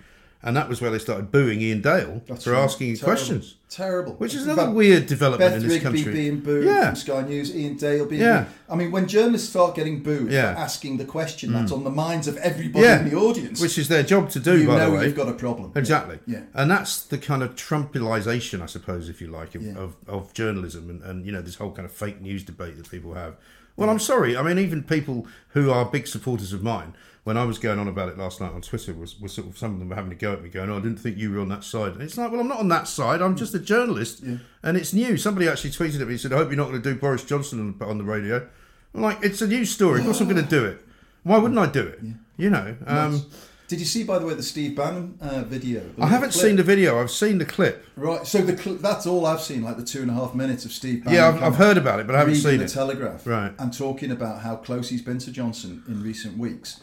[0.46, 2.64] and that was where they started booing Iain Dale That's for right.
[2.64, 3.06] asking Terrible.
[3.06, 3.56] questions.
[3.68, 4.14] Terrible.
[4.14, 6.14] Which is another weird development Beth in this Rigby country.
[6.14, 6.86] being booed Yeah.
[6.86, 8.42] from Sky News, Iain Dale being Yeah.
[8.44, 8.48] booed.
[8.70, 10.52] I mean, when journalists start getting booed Yeah.
[10.52, 10.54] Mm.
[10.54, 13.00] for asking the question that's on the minds of everybody Yeah.
[13.02, 15.06] in the audience, Which is their job to do, you by know the way.
[15.08, 15.72] you've got a problem.
[15.76, 16.20] Exactly.
[16.28, 16.42] Yeah.
[16.54, 20.90] And that's the kind of Trumpilisation, I suppose, if you like, of, of, of journalism
[20.90, 23.34] and, and, you know, this whole kind of fake news debate that people have.
[23.78, 24.38] Well, I'm sorry.
[24.38, 27.88] I mean, even people who are big supporters of mine, when I was going on
[27.88, 30.12] about it last night on Twitter, was, was sort of some of them were having
[30.12, 32.02] to go at me, going, "Oh, I didn't think you were on that side." And
[32.02, 33.22] it's like, well, I'm not on that side.
[33.22, 35.18] I'm just a journalist, and it's new.
[35.18, 37.24] Somebody actually tweeted at me, and said, "I hope you're not going to do Boris
[37.24, 38.48] Johnson on, on the radio."
[38.94, 40.00] I'm like, it's a news story.
[40.00, 40.82] Of course, I'm going to do it.
[41.24, 42.00] Why wouldn't I do it?
[42.38, 42.78] You know.
[42.88, 43.26] Um,
[43.68, 45.82] Did you see, by the way, the Steve Bannon uh, video?
[45.98, 46.46] The I haven't clip?
[46.46, 47.02] seen the video.
[47.02, 47.84] I've seen the clip.
[47.96, 50.66] Right, so the cl- that's all I've seen, like the two and a half minutes
[50.66, 51.20] of Steve Bannon.
[51.20, 52.70] Yeah, I've, I've heard about it, but I haven't seen the it.
[52.70, 53.54] Telegraph, Right.
[53.58, 56.82] and talking about how close he's been to Johnson in recent weeks,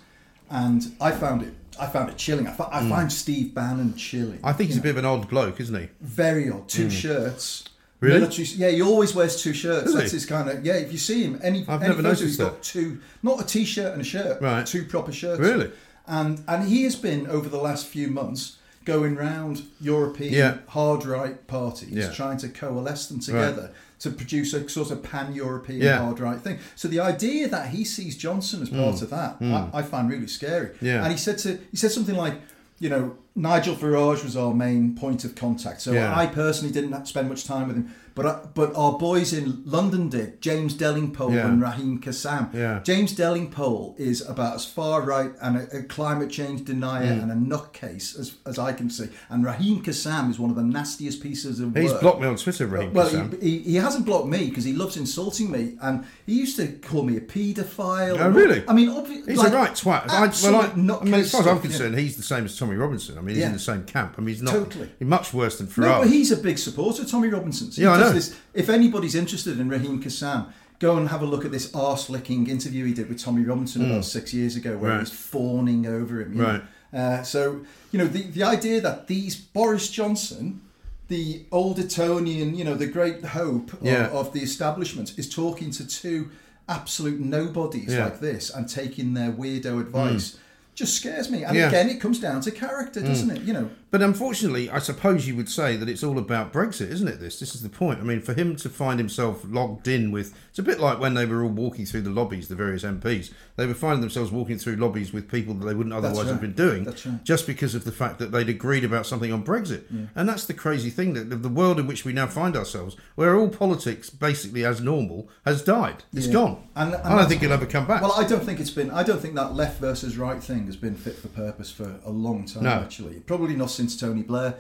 [0.51, 2.49] and I found it, I found it chilling.
[2.49, 4.39] I, I find Steve Bannon chilling.
[4.39, 4.47] Hmm.
[4.47, 5.89] I think he's you a bit of an odd bloke, isn't he?
[6.01, 6.69] very odd.
[6.69, 7.63] Two shirts.
[7.65, 7.69] Hmm.
[8.07, 8.19] Really?
[8.19, 9.85] Military, yeah, he always wears two shirts.
[9.85, 10.73] Does That's his kind of yeah.
[10.73, 12.63] If you see him, any I've any never noticed he's got that.
[12.65, 14.67] two, not a t-shirt and a shirt, Right.
[14.67, 15.39] Two proper shirts.
[15.39, 15.71] Really?
[16.07, 20.59] And and he has been over the last few months going round European Yeah.
[20.69, 22.11] hard right parties, Yeah.
[22.11, 25.99] trying to coalesce them together to produce a sort of pan-European Yeah.
[25.99, 26.59] hard right thing.
[26.75, 29.03] So the idea that he sees Johnson as part mm.
[29.03, 29.53] of that, mm.
[29.73, 30.71] I, I find really scary.
[30.81, 32.41] And he said to he said something like.
[32.81, 35.81] You know, Nigel Farage was our main point of contact.
[35.81, 36.15] So Yeah.
[36.17, 40.11] I personally didn't spend much time with him, but I, but our boys in London
[40.11, 40.43] did.
[40.43, 41.47] James Delingpole Yeah.
[41.47, 42.53] and Raheem Kassam.
[42.53, 42.81] Yeah.
[42.85, 47.23] James Delingpole is about as far right and a, a climate change denier Mm.
[47.23, 49.09] and a nutcase as, as I can see.
[49.31, 52.03] And Raheem Kassam is one of the nastiest pieces of He's work.
[52.03, 53.41] blocked me on Twitter, Raheem Well, Kassam.
[53.43, 56.67] he, he, he hasn't blocked me because he loves insulting me, and he used to
[56.69, 58.19] call me a paedophile.
[58.21, 58.63] Oh, really?
[58.69, 58.91] I mean,
[59.27, 60.09] He's like, a right twat.
[60.11, 60.67] I, well, I,
[61.01, 61.61] I mean, as far as I'm stuff, yeah.
[61.63, 63.22] concerned, he's the same as Tommy Robinson.
[63.23, 63.47] I mean, he's Yeah.
[63.49, 64.15] in the same camp.
[64.19, 64.91] I mean, he's not Totally.
[64.99, 67.77] he's much worse than No, but he's a big supporter of Tommy Robinson's.
[67.77, 68.15] He Yeah, I does know.
[68.15, 70.47] This, if anybody's interested in Raheem Kassam,
[70.81, 74.05] go and have a look at this arse-licking interview he did with Tommy Robinson about
[74.05, 74.95] six years ago, where Mm.
[74.95, 74.97] Right.
[74.97, 76.37] he was fawning over him.
[76.37, 76.63] Right.
[76.93, 77.61] Uh, so
[77.93, 80.61] you know the the idea that these Boris Johnson.
[81.09, 84.07] The old Etonian, you know, the great hope of, Yeah.
[84.09, 86.31] of the establishment is talking to two
[86.71, 87.99] absolute nobodies Yeah.
[87.99, 88.05] Mm.
[88.05, 90.37] like this and taking their weirdo advice.
[90.75, 91.45] Just scares me.
[91.45, 91.69] And Yeah.
[91.69, 93.37] again, it comes down to character, doesn't mm.
[93.37, 93.43] it?
[93.43, 97.07] You know, But unfortunately, I suppose you would say that it's all about Brexit, isn't
[97.09, 97.21] it?
[97.21, 98.01] This, this is the point.
[98.01, 101.13] I mean, for him to find himself logged in with, it's a bit like when
[101.13, 103.33] they were all walking through the lobbies, the various MPs.
[103.57, 106.41] They were finding themselves walking through lobbies with people that they wouldn't otherwise have right.
[106.41, 107.23] been doing, right.
[107.23, 109.83] just because of the fact that they'd agreed about something on Brexit.
[110.15, 112.97] And that's the crazy thing that the- the world in which we now find ourselves,
[113.15, 116.05] where all politics basically as normal has died.
[116.15, 116.33] It's Yeah.
[116.33, 116.63] gone.
[116.75, 118.01] And- and I don't think it'll ever come back.
[118.01, 118.91] Well, I don't think it's been.
[118.91, 122.11] I don't think that left versus right thing has been fit for purpose for a
[122.11, 122.63] long time.
[122.65, 122.71] No.
[122.71, 124.55] Actually, probably not since Tony Blair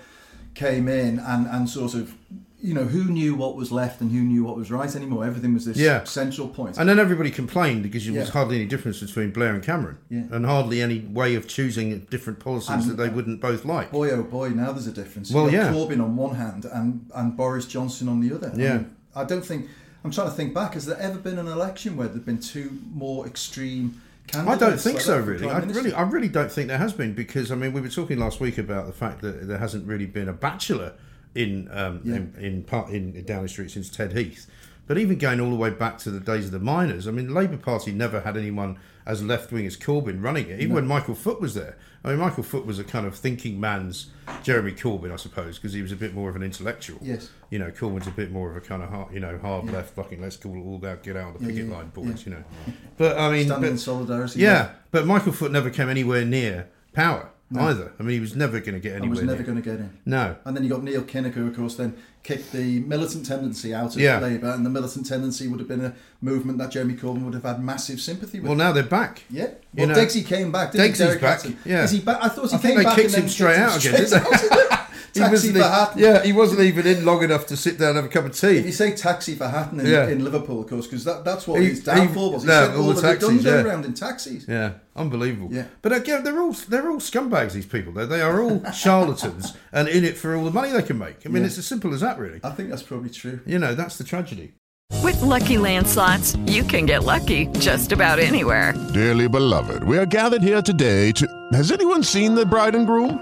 [0.54, 2.14] came in and and sort of,
[2.60, 5.24] you know, who knew what was left and who knew what was right anymore.
[5.24, 6.04] Everything was this Yeah.
[6.04, 6.76] central point.
[6.78, 10.24] And then everybody complained because there was hardly any difference between Blair and Cameron, Yeah.
[10.30, 13.90] and hardly any way of choosing different policies And- that they uh, wouldn't both like.
[13.90, 15.30] boy, oh boy, now there's a difference.
[15.32, 15.72] Well, You've yeah.
[15.72, 18.52] Corbyn on one hand and and Boris Johnson on the other.
[18.54, 18.76] I Yeah.
[18.76, 19.68] mean, I don't think.
[20.04, 20.74] I'm trying to think back.
[20.74, 24.00] Has there ever been an election where there've been two more extreme?
[24.34, 25.48] I don't think like so, really.
[25.48, 25.82] I Minister?
[25.82, 28.40] really, I really don't think there has been because I mean we were talking last
[28.40, 30.94] week about the fact that there hasn't really been a bachelor
[31.34, 32.16] in um, Yeah.
[32.16, 34.46] in, in, part, in in Downing Street since Ted Heath.
[34.86, 37.28] But even going all the way back to the days of the miners, I mean,
[37.28, 40.60] the Labour Party never had anyone as left wing as Corbyn running it.
[40.60, 43.60] Even when Michael Foot was there, I mean, Michael Foot was a kind of thinking
[43.60, 44.08] man's
[44.42, 46.98] Jeremy Corbyn, I suppose, because he was a bit more of an intellectual.
[47.00, 47.30] Yes.
[47.50, 49.94] You know, Corbyn's a bit more of a kind of hard, you know, hard left,
[49.94, 52.06] fucking let's call it all out, get out on the picket yeah, line, boys.
[52.06, 52.14] yeah.
[52.24, 52.44] You know,
[52.96, 54.40] but I mean, Standing but- in solidarity.
[54.40, 57.30] yeah, but Michael Foot never came anywhere near power.
[57.54, 57.92] either.
[58.00, 59.10] I mean, he was never going to get anywhere.
[59.10, 59.98] was never going to get in.
[60.06, 60.36] No.
[60.46, 63.94] And then you got Neil Kinnock, who, of course, then kicked the militant tendency out
[63.96, 64.18] of Yeah.
[64.20, 67.42] Labour, and the militant tendency would have been a movement that Jeremy Corbyn would have
[67.42, 68.48] had massive sympathy with.
[68.48, 69.22] Well, now they're back.
[69.28, 69.46] yeah.
[69.74, 70.72] You Well, know- Degsy came back.
[70.72, 71.58] Didn't back, Hatton?
[71.64, 71.82] yeah.
[71.84, 72.18] Is he back?
[72.22, 74.40] I thought he I came they kicked him straight out again, straight out.
[74.40, 74.48] He
[75.12, 75.98] Taxi for Hatton.
[76.00, 78.30] Yeah, he wasn't even in long enough to sit down and have a cup of
[78.32, 78.58] If tea.
[78.60, 80.08] you say taxi for Hatton in, Yeah.
[80.08, 82.42] in Liverpool, of course, because that, that's what He- his downfall he- was.
[82.42, 83.72] He no, sent all all the the taxis, redundant yeah.
[83.72, 84.44] around in taxis.
[84.48, 85.48] Yeah, unbelievable.
[85.52, 85.64] Yeah.
[85.82, 87.52] But again, they're all they're all scumbags.
[87.52, 87.92] These people.
[87.92, 91.16] They they are all charlatans and in it for all the money they can make.
[91.24, 91.46] I mean, Yeah.
[91.48, 92.40] it's as simple as that, really.
[92.44, 93.40] I think that's probably true.
[93.46, 94.52] You know, that's the tragedy.
[95.02, 98.74] With Lucky Land slots, you can get lucky just about anywhere.
[98.92, 101.26] Dearly beloved, we are gathered here today to.
[101.54, 103.18] Has anyone seen the bride and groom?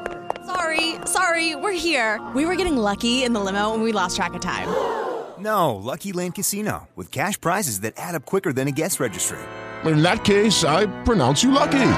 [0.55, 2.21] Sorry, sorry, we're here.
[2.35, 4.67] We were getting lucky in the limo and we lost track of time.
[5.39, 9.39] No, Lucky Land Casino, with cash prizes that add up quicker than a guest registry.
[9.85, 11.93] In that case, I pronounce you lucky.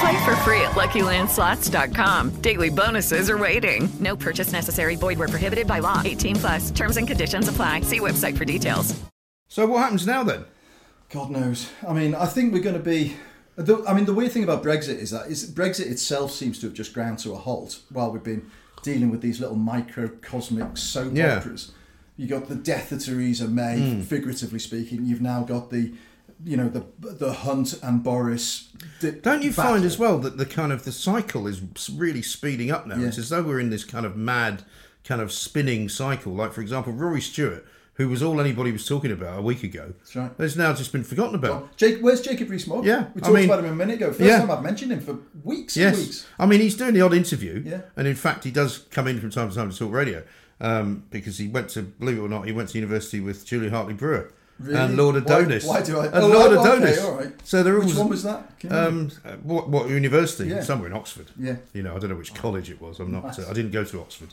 [0.00, 2.40] Play for free at LuckyLandSlots.com.
[2.42, 3.88] Daily bonuses are waiting.
[4.00, 4.94] No purchase necessary.
[4.94, 6.02] Void where prohibited by law.
[6.04, 6.70] 18 plus.
[6.70, 7.80] Terms and conditions apply.
[7.80, 8.94] See website for details.
[9.48, 10.44] So what happens now then?
[11.08, 11.70] God knows.
[11.88, 13.16] I mean, I think we're going to be.
[13.58, 16.66] The, I mean, the weird thing about Brexit is that is Brexit itself seems to
[16.66, 18.48] have just ground to a halt while we've been
[18.82, 21.38] dealing with these little microcosmic soap Yeah.
[21.38, 21.72] Operas.
[22.16, 24.00] You got the death of Theresa May, hmm.
[24.02, 25.04] figuratively speaking.
[25.06, 25.92] You've now got the,
[26.44, 28.68] you know, the the Hunt and Boris.
[29.00, 29.72] di- Don't you battle.
[29.72, 31.60] find as well that the kind of the cycle is
[31.92, 32.96] really speeding up now?
[32.96, 33.08] Yeah.
[33.08, 34.62] It's as though we're in this kind of mad,
[35.04, 36.32] kind of spinning cycle.
[36.32, 37.64] Like for example, Rory Stewart,
[37.98, 40.30] who was all anybody was talking about a week ago, That's right.
[40.38, 41.76] has now just been forgotten about.
[41.76, 42.86] Jake, where's Jacob Rees-Mogg?
[42.86, 44.08] Yeah, we I talked mean- about him a minute ago.
[44.08, 44.38] First Yeah.
[44.38, 46.26] time I've mentioned him for weeks and Yes, weeks.
[46.38, 47.80] I mean he's doing the odd interview, Yeah.
[47.96, 50.22] and in fact he does come in from time to time to talk radio
[50.60, 53.70] um, because he went to, believe it or not, he went to university with Julia
[53.70, 54.76] Hartley Brewer Really?
[54.78, 55.64] and Lord Adonis.
[55.64, 57.04] why do I- And oh, Lord oh, okay, Adonis.
[57.04, 57.32] all right.
[57.44, 58.50] So they're all Which one was that?
[58.70, 59.10] Um,
[59.42, 60.48] what, what university?
[60.50, 60.62] Yeah.
[60.62, 61.26] Somewhere in Oxford.
[61.38, 61.56] Yeah.
[61.72, 62.98] You know, I don't know which college it was.
[63.00, 63.38] I'm not.
[63.38, 64.28] Uh, I didn't go to Oxford.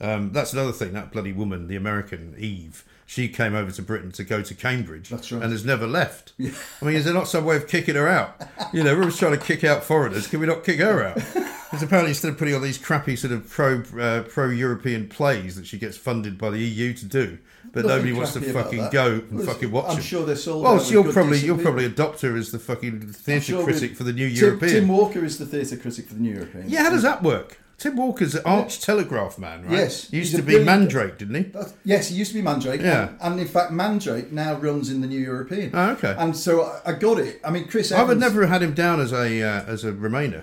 [0.00, 0.92] Um, that's another thing.
[0.92, 5.10] That bloody woman, the American Eve, she came over to Britain to go to Cambridge,
[5.10, 5.32] right.
[5.32, 6.32] and has never left.
[6.40, 8.40] I mean, is there not some way of kicking her out?
[8.72, 10.26] You know, we're always trying to kick out foreigners.
[10.28, 11.16] Can we not kick her out?
[11.16, 15.56] Because apparently, instead of putting on these crappy sort of pro uh, pro European plays
[15.56, 17.38] that she gets funded by the EU to do,
[17.72, 18.92] but Nothing nobody wants to fucking that.
[18.92, 20.02] go and Well, fucking watch I'm them.
[20.04, 23.00] sure they're sold Well, out with you'll probably you'll probably adopt her as the fucking
[23.12, 24.72] theatre sure critic for the New Tim, European.
[24.72, 26.68] Tim Walker is the theatre critic for the New European.
[26.70, 27.58] Yeah, how does that work?
[27.78, 29.70] Tim Walker's an arch telegraph man, right?
[29.72, 31.42] Yes, He used to be Mandrake, didn't he?
[31.42, 32.80] That's- yes, he used to be Mandrake.
[32.80, 33.10] Yeah.
[33.10, 35.70] And, and in fact, Mandrake now runs in the New European.
[35.72, 36.14] Oh, okay.
[36.18, 37.40] And so I, I got it.
[37.44, 39.92] I mean, Chris I would never have had him down as a uh, as a
[39.92, 40.42] Remainer.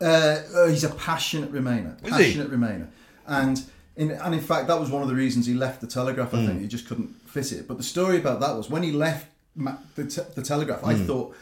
[0.00, 0.04] Uh,
[0.54, 1.94] uh, he's a passionate Remainer.
[2.04, 2.24] Is he?
[2.24, 2.88] Passionate Remainer.
[3.26, 3.62] And
[3.96, 6.34] in, and in fact, that was one of the reasons he left the Telegraph.
[6.34, 6.46] I Hmm.
[6.48, 7.66] think he just couldn't fit it.
[7.66, 10.84] But the story about that was when he left Ma- the, te- the Telegraph.
[10.84, 11.34] I thought,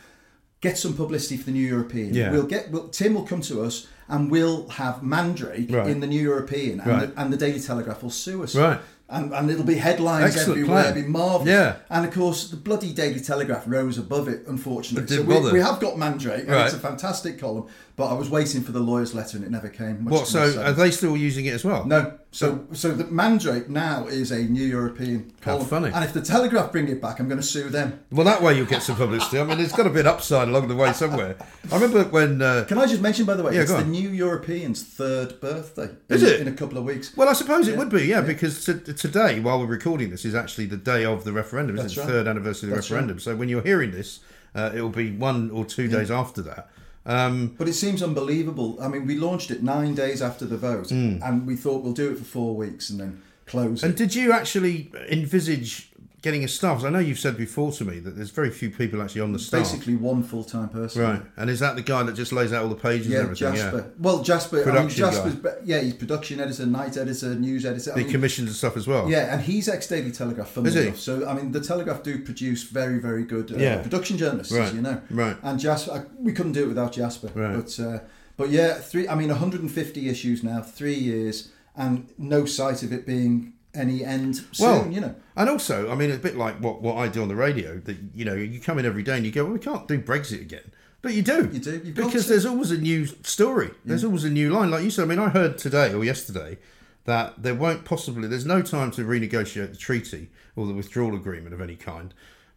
[0.61, 2.15] get some publicity for the New European.
[2.15, 2.31] Yeah.
[2.33, 2.71] We'll get.
[2.71, 5.89] We'll, Tim will come to us, and we'll have Mandrake Right.
[5.89, 7.15] in the New European, and, Right.
[7.15, 8.55] the, and the Daily Telegraph will sue us.
[8.55, 8.81] Right.
[9.13, 10.83] And, and it'll be headlines Excellent everywhere.
[10.85, 10.97] plan.
[10.97, 11.49] It'll be marvelous.
[11.49, 11.77] Yeah.
[11.91, 15.03] And of course, the bloody Daily Telegraph rose above it, unfortunately.
[15.03, 15.53] It So didn't we, bother.
[15.53, 16.67] we have got Mandrake, and Right.
[16.67, 17.67] it's a fantastic column.
[17.97, 20.05] But I was waiting for the lawyer's letter, and it never came.
[20.05, 20.29] What?
[20.29, 21.85] So are they still using it as well?
[21.87, 22.13] No.
[22.33, 25.67] So so the Mandrake now is a New European How column.
[25.67, 25.91] funny.
[25.93, 27.99] And if the Telegraph bring it back, I'm going to sue them.
[28.13, 29.41] Well, that way you'll get some publicity.
[29.41, 31.37] I mean, there's got to be an upside along the way somewhere.
[31.73, 32.41] I remember when.
[32.41, 33.91] Uh, Can I just mention, by the way, Yeah, it's go the on.
[33.91, 35.91] New European's third birthday.
[36.09, 36.41] Is in, it?
[36.43, 37.17] in a couple of weeks?
[37.17, 40.35] well, I suppose it would be, yeah, because t- today, while we're recording this, is
[40.37, 41.77] actually the day of the referendum.
[41.77, 42.11] It's That's the right.
[42.11, 43.19] third anniversary of the That's referendum.
[43.19, 44.21] So when you're hearing this,
[44.55, 46.71] uh, it'll be one or two days after that.
[47.07, 48.77] Um, But it seems unbelievable.
[48.81, 52.11] I mean, we launched it nine days after the vote, and we thought we'll do
[52.13, 53.97] it for four weeks and then close and it.
[53.97, 55.91] did you actually envisage
[56.23, 56.85] getting a staff?
[56.85, 59.39] I know you've said before to me that there's very few people actually on the
[59.39, 59.61] staff.
[59.61, 61.03] Basically, one full time person.
[61.03, 61.23] Right.
[61.37, 63.55] And is that the guy that just lays out all the pages Yeah, and everything?
[63.55, 63.77] Jasper.
[63.79, 63.93] Yeah.
[63.99, 64.57] Well, Jasper.
[64.57, 65.51] I mean, Production guy.
[65.65, 67.93] Yeah, he's production editor, night editor, news editor.
[67.93, 69.09] I The mean, commissions and stuff as well.
[69.11, 70.89] Yeah, and he's ex Daily Telegraph, funnily Is he?
[70.89, 70.99] enough.
[70.99, 73.83] So, I mean, the Telegraph do produce very, very good uh, Yeah.
[73.83, 75.01] production journalists, Right, as you know.
[75.11, 75.37] right.
[75.43, 77.31] And Jasper, I, we couldn't do it without Jasper.
[77.35, 77.57] Right.
[77.57, 77.99] But, uh,
[78.37, 79.07] but yeah, three.
[79.09, 84.37] I mean, 150 issues now, three years, and no sight of it being any end
[84.53, 84.67] soon.
[84.67, 85.15] Well, you know.
[85.37, 87.79] And also, I mean, it's a bit like what, what I do on the radio.
[87.79, 90.01] That you know, you come in every day and you go, "Well, we can't do
[90.01, 90.71] Brexit again,"
[91.03, 91.51] but you do.
[91.53, 93.69] You do, you've because there's always a new story.
[93.69, 93.77] Mm.
[93.87, 95.03] There's always a new line, like you said.
[95.03, 96.59] I mean, I heard today or yesterday
[97.05, 98.29] that there won't possibly.
[98.29, 102.13] There's no time to renegotiate the treaty or the withdrawal agreement of any kind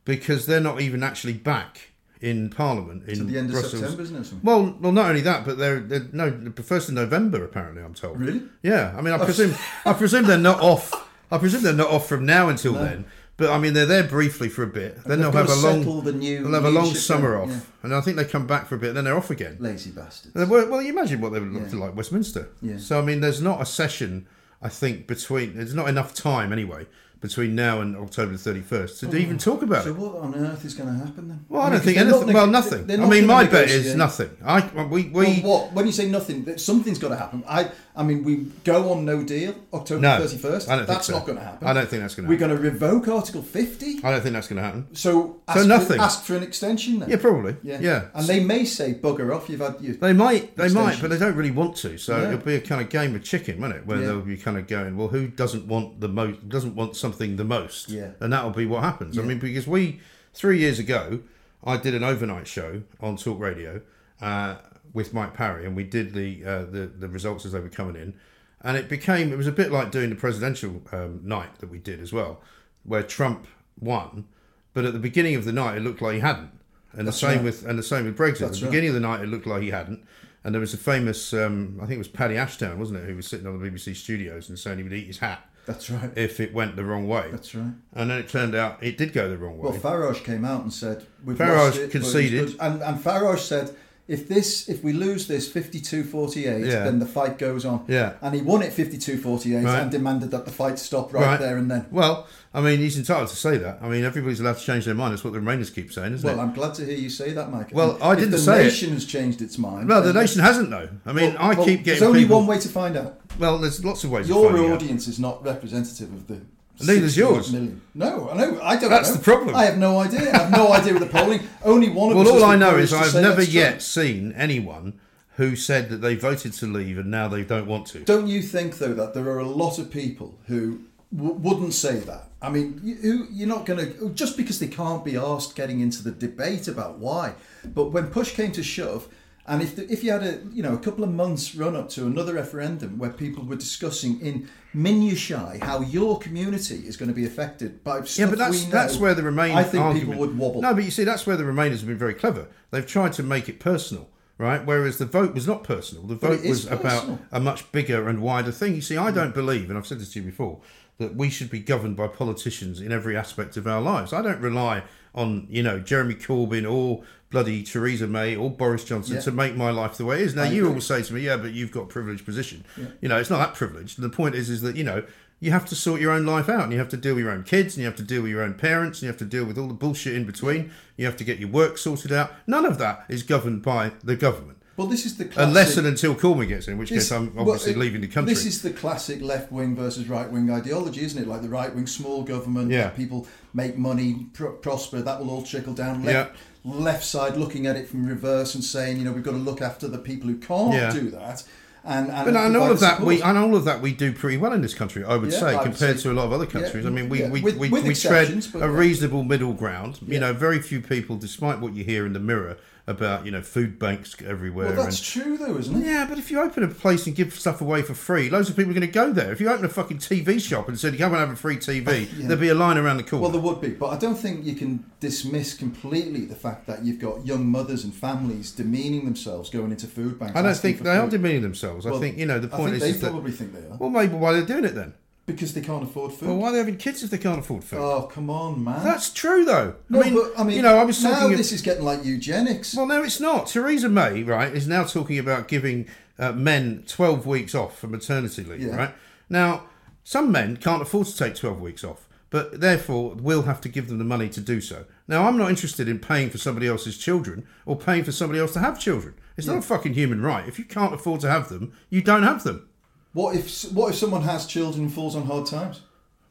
[0.06, 3.82] because they're not even actually back in Parliament in the end of Brussels.
[3.82, 4.34] September, isn't it?
[4.44, 7.84] Well, well, not only that, but they're, they're no the first of November apparently.
[7.84, 8.18] I'm told.
[8.18, 8.44] Really?
[8.62, 8.96] Yeah.
[8.98, 9.54] I mean, I oh, presume
[9.86, 11.03] I presume they're not off.
[11.32, 13.06] I presume they're not off from now until then.
[13.36, 15.04] But I mean, they're there briefly for a bit.
[15.06, 17.60] Then they'll have a long, the new they'll have a long summer off, yeah.
[17.82, 19.58] and I think they come back for a bit, and then they're off again.
[19.60, 20.36] Lazy bastards.
[20.36, 21.80] Well, well, you imagine what they would look Yeah.
[21.80, 22.50] like Westminster.
[22.62, 22.78] Yeah.
[22.78, 24.28] So I mean, there's not a session.
[24.62, 26.86] I think between there's not enough time anyway
[27.24, 29.94] between now and October the 31st to even talk about So it.
[29.96, 31.46] So what on earth is going to happen then?
[31.50, 32.26] Well, I mean, don't think anything.
[32.28, 32.92] neg- well, nothing.
[32.92, 34.30] I mean, my bet is nothing.
[34.46, 35.34] I we we Well,
[35.64, 35.74] what?
[35.74, 37.44] When you say nothing, that something's got to happen.
[37.48, 40.68] I, I mean, we go on no deal October no thirty first.
[40.70, 41.20] I don't That's think so.
[41.20, 41.68] not going to happen.
[41.68, 42.50] I don't think that's going to happen.
[42.50, 44.00] We're going to revoke Article fifty.
[44.04, 44.94] I don't think that's going to happen.
[44.94, 46.00] So, ask For, nothing.
[46.02, 47.10] ask for an extension then.
[47.10, 47.56] Yeah, probably.
[47.64, 47.80] Yeah.
[47.82, 48.06] Yeah.
[48.14, 49.48] And they may say bugger off.
[49.50, 49.94] You've had you.
[49.94, 51.98] They might, they might, but they don't really want to.
[51.98, 52.28] So Yeah.
[52.28, 53.86] it'll be a kind of game of chicken, won't it?
[53.86, 54.08] Where Yeah.
[54.08, 56.50] they'll be kind of going, well, who doesn't want the most?
[56.50, 57.90] Doesn't want something the most?
[57.90, 58.12] Yeah.
[58.20, 59.18] and that'll be what happens.
[59.18, 60.00] I mean, because we
[60.34, 61.22] three years ago,
[61.64, 63.82] I did an overnight show on Talk Radio
[64.22, 64.58] uh,
[64.94, 67.96] with Mike Parry, and we did the, uh, the the results as they were coming
[67.96, 68.14] in,
[68.62, 71.80] and it became it was a bit like doing the presidential um, night that we
[71.80, 72.42] did as well,
[72.84, 73.48] where Trump
[73.80, 74.26] won,
[74.74, 76.52] but at the beginning of the night it looked like he hadn't,
[76.94, 77.46] and That's the same right.
[77.46, 78.42] with and the same with Brexit.
[78.42, 78.72] At That's the right.
[78.72, 80.06] beginning of the night it looked like he hadn't.
[80.46, 83.16] And there was a famous, um, I think it was Paddy Ashdown, wasn't it, who
[83.16, 86.12] was sitting on the BBC studios and saying he would eat his hat That's right.
[86.16, 87.30] if it went the wrong way.
[87.32, 87.74] That's right.
[87.94, 89.70] And then it turned out it did go the wrong way.
[89.72, 92.56] Well, Farage came out and said we've Farage lost it, but it conceded.
[92.60, 93.76] and and Farage said
[94.08, 96.84] if this if we lose this 52-48 Yeah.
[96.84, 97.86] then the fight goes on.
[97.88, 98.14] Yeah.
[98.22, 99.82] And he won it 52-48 Right.
[99.82, 101.86] and demanded that the fight stop right, there and then.
[101.92, 103.80] Well, I mean, he's entitled to say that.
[103.82, 105.14] I mean, everybody's allowed to change their mind.
[105.14, 106.44] That's what the Remainers keep saying, isn't Well, it?
[106.44, 107.70] I'm glad to hear you say that, Mike.
[107.74, 108.66] Well, I If didn't the say it.
[108.66, 109.88] nation has changed its mind.
[109.90, 110.90] well, the nation hasn't, though.
[111.06, 112.38] I mean, Well, I well, keep getting There's only people.
[112.40, 113.20] one way to find out.
[113.40, 114.28] Well, there's lots of ways.
[114.30, 114.76] Your finding out.
[114.82, 116.42] audience is not representative of the.
[116.80, 117.52] Neither's 60 yours.
[117.54, 117.82] Million.
[117.94, 118.60] No, I know.
[118.62, 119.16] I don't That's know.
[119.18, 119.56] the problem.
[119.56, 120.32] I have no idea.
[120.34, 121.42] I have no idea with the polling.
[121.64, 123.60] Only one of Well, all I know is I've never that's true.
[123.60, 125.00] yet seen anyone
[125.38, 128.00] who said that they voted to leave and now they don't want to.
[128.04, 130.82] Don't you think though that there are a lot of people who
[131.16, 132.30] w- wouldn't say that?
[132.42, 135.80] I mean, you, you're not going to oh, just because they can't be asked getting
[135.80, 137.36] into the debate about why.
[137.64, 139.08] But when push came to shove,
[139.46, 141.90] and if the, if you had a you know a couple of months run up
[141.90, 147.16] to another referendum where people were discussing in minutiae how your community is going to
[147.16, 150.12] be affected by Yeah, but that's know, that's where the Remain I think argument.
[150.12, 150.62] people would wobble.
[150.62, 152.48] No, but you see, that's where the Remainers have been very clever.
[152.72, 154.66] They've tried to make it personal, right?
[154.66, 156.06] Whereas the vote was not personal.
[156.06, 158.76] The vote was about a much bigger and wider thing.
[158.76, 159.16] You see, I mm.
[159.16, 160.62] don't believe, and I've said this to you before,
[161.00, 164.14] that we should be governed by politicians in every aspect of our lives.
[164.14, 164.84] I don't rely
[165.16, 169.22] on you know Jeremy Corbyn or bloody Theresa May or Boris Johnson Yeah.
[169.22, 170.36] to make my life the way it is.
[170.36, 170.68] Now I you agree.
[170.70, 172.64] always say to me, yeah, but you've got a privileged position.
[173.02, 174.00] You know, it's not that privileged.
[174.00, 175.04] The point is, is that you know
[175.40, 177.34] you have to sort your own life out, and you have to deal with your
[177.34, 179.26] own kids, and you have to deal with your own parents, and you have to
[179.26, 180.72] deal with all the bullshit in between.
[180.96, 182.32] You have to get your work sorted out.
[182.48, 185.78] None of that is governed by the government, well, this is the uh, classic, unless
[185.78, 188.34] and until Corbyn gets in, which This- case I'm well, obviously it- leaving the country.
[188.34, 191.28] This is the classic left wing versus right wing ideology, isn't it?
[191.28, 192.90] Like the right wing, small government, Yeah.
[192.90, 196.04] people make money, pr- prosper, that will all trickle down.
[196.04, 199.38] Left, left side looking at it from reverse and saying, you know, we've got to
[199.38, 200.92] look after the people who can't Yeah.
[200.92, 201.44] do that.
[201.86, 203.08] And, and But and all of that, support.
[203.10, 205.40] we and all of that we do pretty well in this country, I would Yeah,
[205.40, 206.86] say, I would compared say- to a lot of other yeah, countries.
[206.86, 210.00] I mean, we yeah, we, with- we, with we tread a reasonable middle ground.
[210.08, 213.42] You know, very few people, despite what you hear in the mirror about you know
[213.42, 214.68] food banks everywhere.
[214.68, 215.86] Well, that's and, true, though, isn't it?
[215.86, 218.58] yeah, but if you open a place and give stuff away for free, loads of
[218.58, 219.32] people are going to go there.
[219.32, 221.58] If you open a fucking TV shop and said, you "Come and have a free
[221.58, 222.28] TV," oh, Yeah.
[222.28, 223.24] there'd be a line around the corner.
[223.24, 226.84] Well, there would be, but I don't think you can dismiss completely the fact that
[226.84, 230.36] you've got young mothers and families demeaning themselves going into food banks.
[230.36, 231.86] I don't think they are demeaning themselves.
[231.86, 233.90] I think you know the point is, they is that probably think they are well,
[233.90, 234.94] maybe why they're doing it then.
[235.26, 236.28] Because they can't afford food.
[236.30, 237.80] Well, why are they having kids if they can't afford food?
[237.80, 238.84] Oh, come on, man.
[238.84, 239.76] That's true, though.
[239.90, 242.04] No, I mean, but, I mean, you know, I was now this is getting like
[242.04, 242.76] eugenics.
[242.76, 243.48] Well, no, it's not.
[243.48, 245.88] Theresa May, right, is now talking about giving
[246.20, 248.76] uh, men 12 weeks off for maternity leave, Yeah.
[248.76, 248.96] right?
[249.30, 249.64] Now,
[250.04, 253.88] some men can't afford to take 12 weeks off, but therefore we'll have to give
[253.88, 254.86] them the money to do so.
[255.08, 258.54] Now, I'm not interested in paying for somebody else's children or paying for somebody else
[258.54, 259.16] to have children.
[259.38, 260.48] It's not a fucking human right.
[260.48, 262.68] If you can't afford to have them, you don't have them.
[263.14, 265.82] What if what if someone has children and falls on hard times?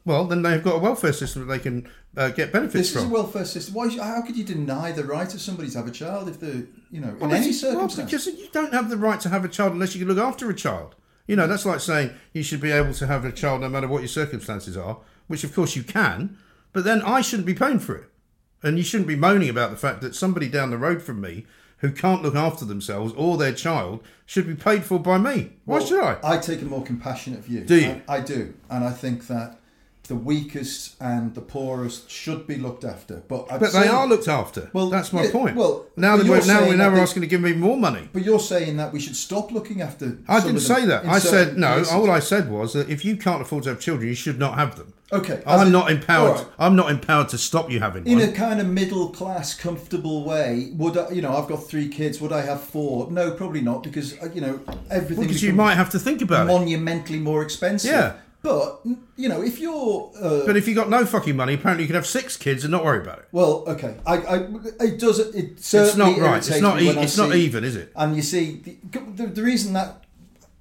[0.05, 3.05] Well, then they've got a welfare system that they can uh, get benefits This is
[3.05, 3.75] a welfare system.
[3.75, 3.89] Why?
[3.89, 7.01] How could you deny the right of somebody to have a child if the you
[7.01, 8.11] know in any it's- well, circumstance?
[8.11, 10.51] because you don't have the right to have a child unless you can look after
[10.51, 10.97] a child.
[11.29, 13.87] You know, that's like saying you should be able to have a child no matter
[13.87, 16.37] what your circumstances are, which of course you can,
[16.73, 18.09] but then I shouldn't be paying for it.
[18.65, 21.47] And you shouldn't be moaning about the fact that somebody down the road from me
[21.83, 25.51] who can't look after themselves or their child should be paid for by me.
[25.65, 26.17] Why Well, should I?
[26.25, 27.65] I take a more compassionate view.
[27.65, 28.03] Do you?
[28.09, 29.59] I, I do, and I think that
[30.09, 33.23] the weakest and the poorest should be looked after.
[33.29, 34.69] But I'd But say, they are looked after.
[34.73, 35.57] Well, that's my yeah, point.
[35.57, 38.09] well, now that we're, now, we're, now they- asking to give me more money.
[38.13, 40.19] But you're saying that we should stop looking after.
[40.29, 41.05] I didn't say that.
[41.07, 41.75] I said no.
[41.75, 41.93] places.
[41.93, 44.57] All I said was that if you can't afford to have children, you should not
[44.57, 44.93] have them.
[45.13, 46.39] Okay, I'm in- not empowered.
[46.39, 46.47] right.
[46.59, 48.29] I'm not empowered to stop you having in one.
[48.31, 51.37] a kind of middle class, comfortable way, would I, you know?
[51.37, 52.19] I've got three kids.
[52.21, 53.11] Would I have four?
[53.11, 54.61] No, probably not, because uh, you know
[54.91, 55.27] everything.
[55.27, 56.53] because you might have to think about it.
[56.53, 57.91] monumentally more expensive.
[57.93, 58.15] Yeah.
[58.43, 58.81] But
[59.17, 61.95] you know, if you're uh, But if you got no fucking money, apparently you can
[61.95, 63.29] have six kids and not worry about it.
[63.33, 64.37] well, okay, I, I
[64.81, 66.39] it does it It's certainly not right.
[66.49, 66.77] It's not.
[66.77, 67.93] me E- when I it's not see- even, is it?
[67.95, 70.05] And you see, the, the, the reason that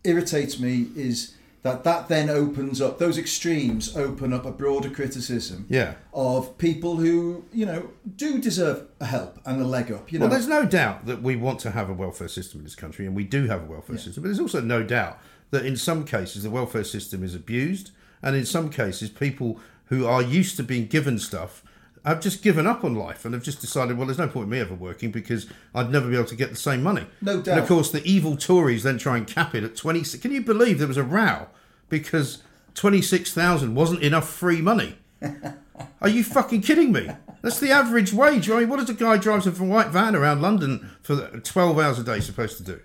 [0.03, 5.67] irritates me is that that then opens up those extremes open up a broader criticism
[5.69, 5.93] Yeah.
[6.11, 10.11] of people who you know do deserve a help and a leg up.
[10.11, 12.63] You know, Well, there's no doubt that we want to have a welfare system in
[12.63, 14.23] this country, and we do have a welfare system.
[14.23, 15.19] But there's also no doubt
[15.51, 17.91] that in some cases the welfare system is abused,
[18.23, 21.63] and in some cases people who are used to being given stuff
[22.05, 24.49] have just given up on life and have just decided, well, there's no point in
[24.49, 27.05] me ever working because I'd never be able to get the same money.
[27.21, 27.51] No doubt.
[27.51, 30.17] And of course, the evil Tories then try and cap it at 20.
[30.17, 31.47] Can you believe there was a row
[31.89, 32.41] because
[32.73, 34.97] 26,000 wasn't enough free money?
[36.01, 37.09] Are you fucking kidding me?
[37.41, 38.49] That's the average wage.
[38.49, 41.99] I mean, what does a guy drives a white van around London for 12 hours
[41.99, 42.79] a day supposed to do?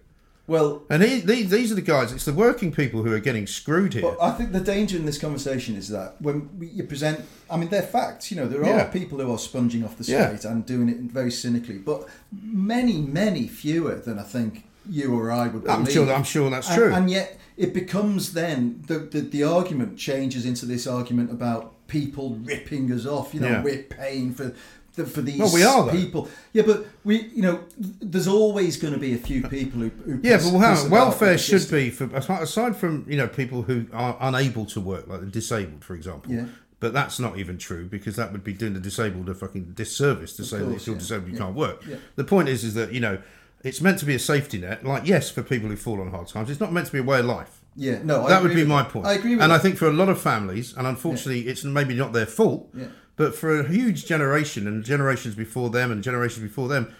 [0.46, 3.46] Well, And he, these, these are the guys, it's the working people who are getting
[3.46, 4.02] screwed here.
[4.02, 7.56] But I think the danger in this conversation is that when we, you present, I
[7.56, 8.30] mean, they're facts.
[8.30, 8.86] You know, there Yeah.
[8.86, 10.36] are people who are sponging off the Yeah.
[10.36, 15.32] state and doing it very cynically, but many, many fewer than I think you or
[15.32, 15.78] I would believe.
[15.78, 16.92] I'm sure- I'm sure that's And- true.
[16.94, 22.38] And yet, it becomes then the, the the argument changes into this argument about people
[22.44, 23.32] ripping us off.
[23.34, 23.62] You know, Yeah.
[23.64, 24.52] we're paying for.
[24.96, 25.92] The- For these Well, we are, though.
[25.92, 29.90] people, yeah, but we, you know, there's always going to be a few people who,
[30.04, 33.86] who yeah, piss- but about welfare should be for aside from you know people who
[33.92, 36.32] are unable to work, like the disabled, for example.
[36.32, 36.46] Yeah.
[36.78, 40.36] But that's not even true because that would be doing the disabled a fucking disservice
[40.36, 41.00] to say that course, if you're yeah.
[41.00, 41.40] disabled you Yeah.
[41.44, 41.82] can't work.
[41.88, 41.96] Yeah.
[42.16, 43.18] The point is, is that you know
[43.64, 44.84] it's meant to be a safety net.
[44.84, 47.02] Like yes, for people who fall on hard times, it's not meant to be a
[47.02, 47.60] way of life.
[47.78, 48.92] Yeah, no, I that would be my that.
[48.92, 49.06] point.
[49.06, 49.56] I agree with and that.
[49.56, 52.86] I think for a lot of families, and unfortunately, it's maybe not their fault, Yeah.
[53.16, 56.92] But for a huge generation and generations before them and generations before them,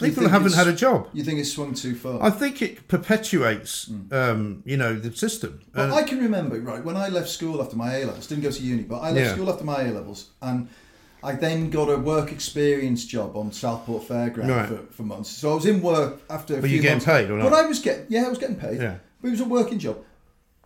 [0.00, 1.08] people haven't had a job.
[1.12, 2.22] You think it's swung too far?
[2.22, 5.60] I think it perpetuates, um, you know, the system.
[5.74, 8.42] Well, And- I can remember, right, when I left school after my A levels, didn't
[8.44, 9.32] go to uni, but I left Yeah.
[9.34, 10.68] school after my A levels, and
[11.22, 14.68] I then got a work experience job on Southport Fairground Right.
[14.68, 15.30] for, for months.
[15.30, 17.06] So I was in work after a Were few you getting months.
[17.06, 17.50] paid or not?
[17.50, 18.80] But I was getting, yeah, I was getting paid.
[18.80, 18.96] Yeah.
[19.22, 19.98] But it was a working job.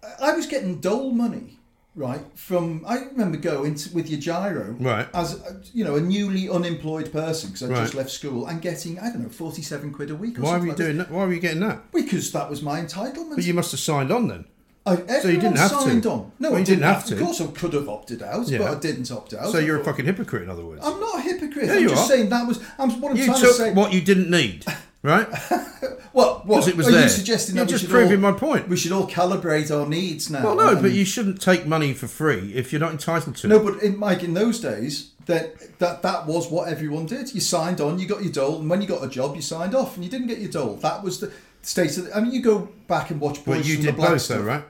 [0.03, 1.58] I- I was getting dole money,
[1.99, 4.77] right, from, I remember going to, with your giro.
[4.79, 5.07] Right.
[5.13, 7.83] As, uh, you know, a newly unemployed person, because I Right.
[7.83, 10.65] just left school, and getting, I don't know, 47 quid a week or why were
[10.65, 11.11] you like doing that?
[11.11, 11.91] Why were you getting that?
[11.93, 13.35] Because that was my entitlement.
[13.37, 14.45] But you must have signed on then.
[14.87, 15.77] I, So you didn't have to.
[15.81, 16.33] signed on.
[16.39, 17.15] No, Well, I you didn't have to.
[17.15, 18.59] Of course, I could have opted out, Yeah.
[18.59, 19.53] but I didn't opt out.
[19.53, 20.81] So you're a fucking hypocrite, in other words.
[20.83, 21.67] I'm not a hypocrite.
[21.67, 22.15] Yeah, I'm you just are.
[22.17, 22.59] saying that was.
[22.79, 23.73] I'm what I'm you trying took to say.
[23.75, 24.65] what you didn't need,
[25.09, 25.29] right?
[26.13, 26.47] What?
[26.47, 26.67] What?
[26.67, 27.03] It was are there.
[27.03, 28.67] you suggesting You're that we just should proving all, my point.
[28.67, 30.43] We should all calibrate our needs now.
[30.43, 33.47] well, no, but you shouldn't take money for free if you're not entitled to.
[33.47, 33.51] It.
[33.51, 33.75] No, it.
[33.75, 37.33] but in, Mike, in those days, that that that was what everyone did.
[37.35, 39.75] You signed on, you got your dole, and when you got a job, you signed
[39.75, 40.75] off, and you didn't get your dole.
[40.77, 42.07] That was the state of.
[42.07, 43.45] The, I mean, you go back and watch.
[43.45, 44.65] Boys But you did the both, though, right?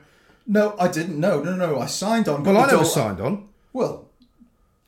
[0.45, 1.19] No, I didn't.
[1.19, 1.79] No, no, no.
[1.79, 2.43] I signed on.
[2.43, 2.85] Well, I never dole.
[2.85, 3.47] signed on.
[3.73, 4.07] Well,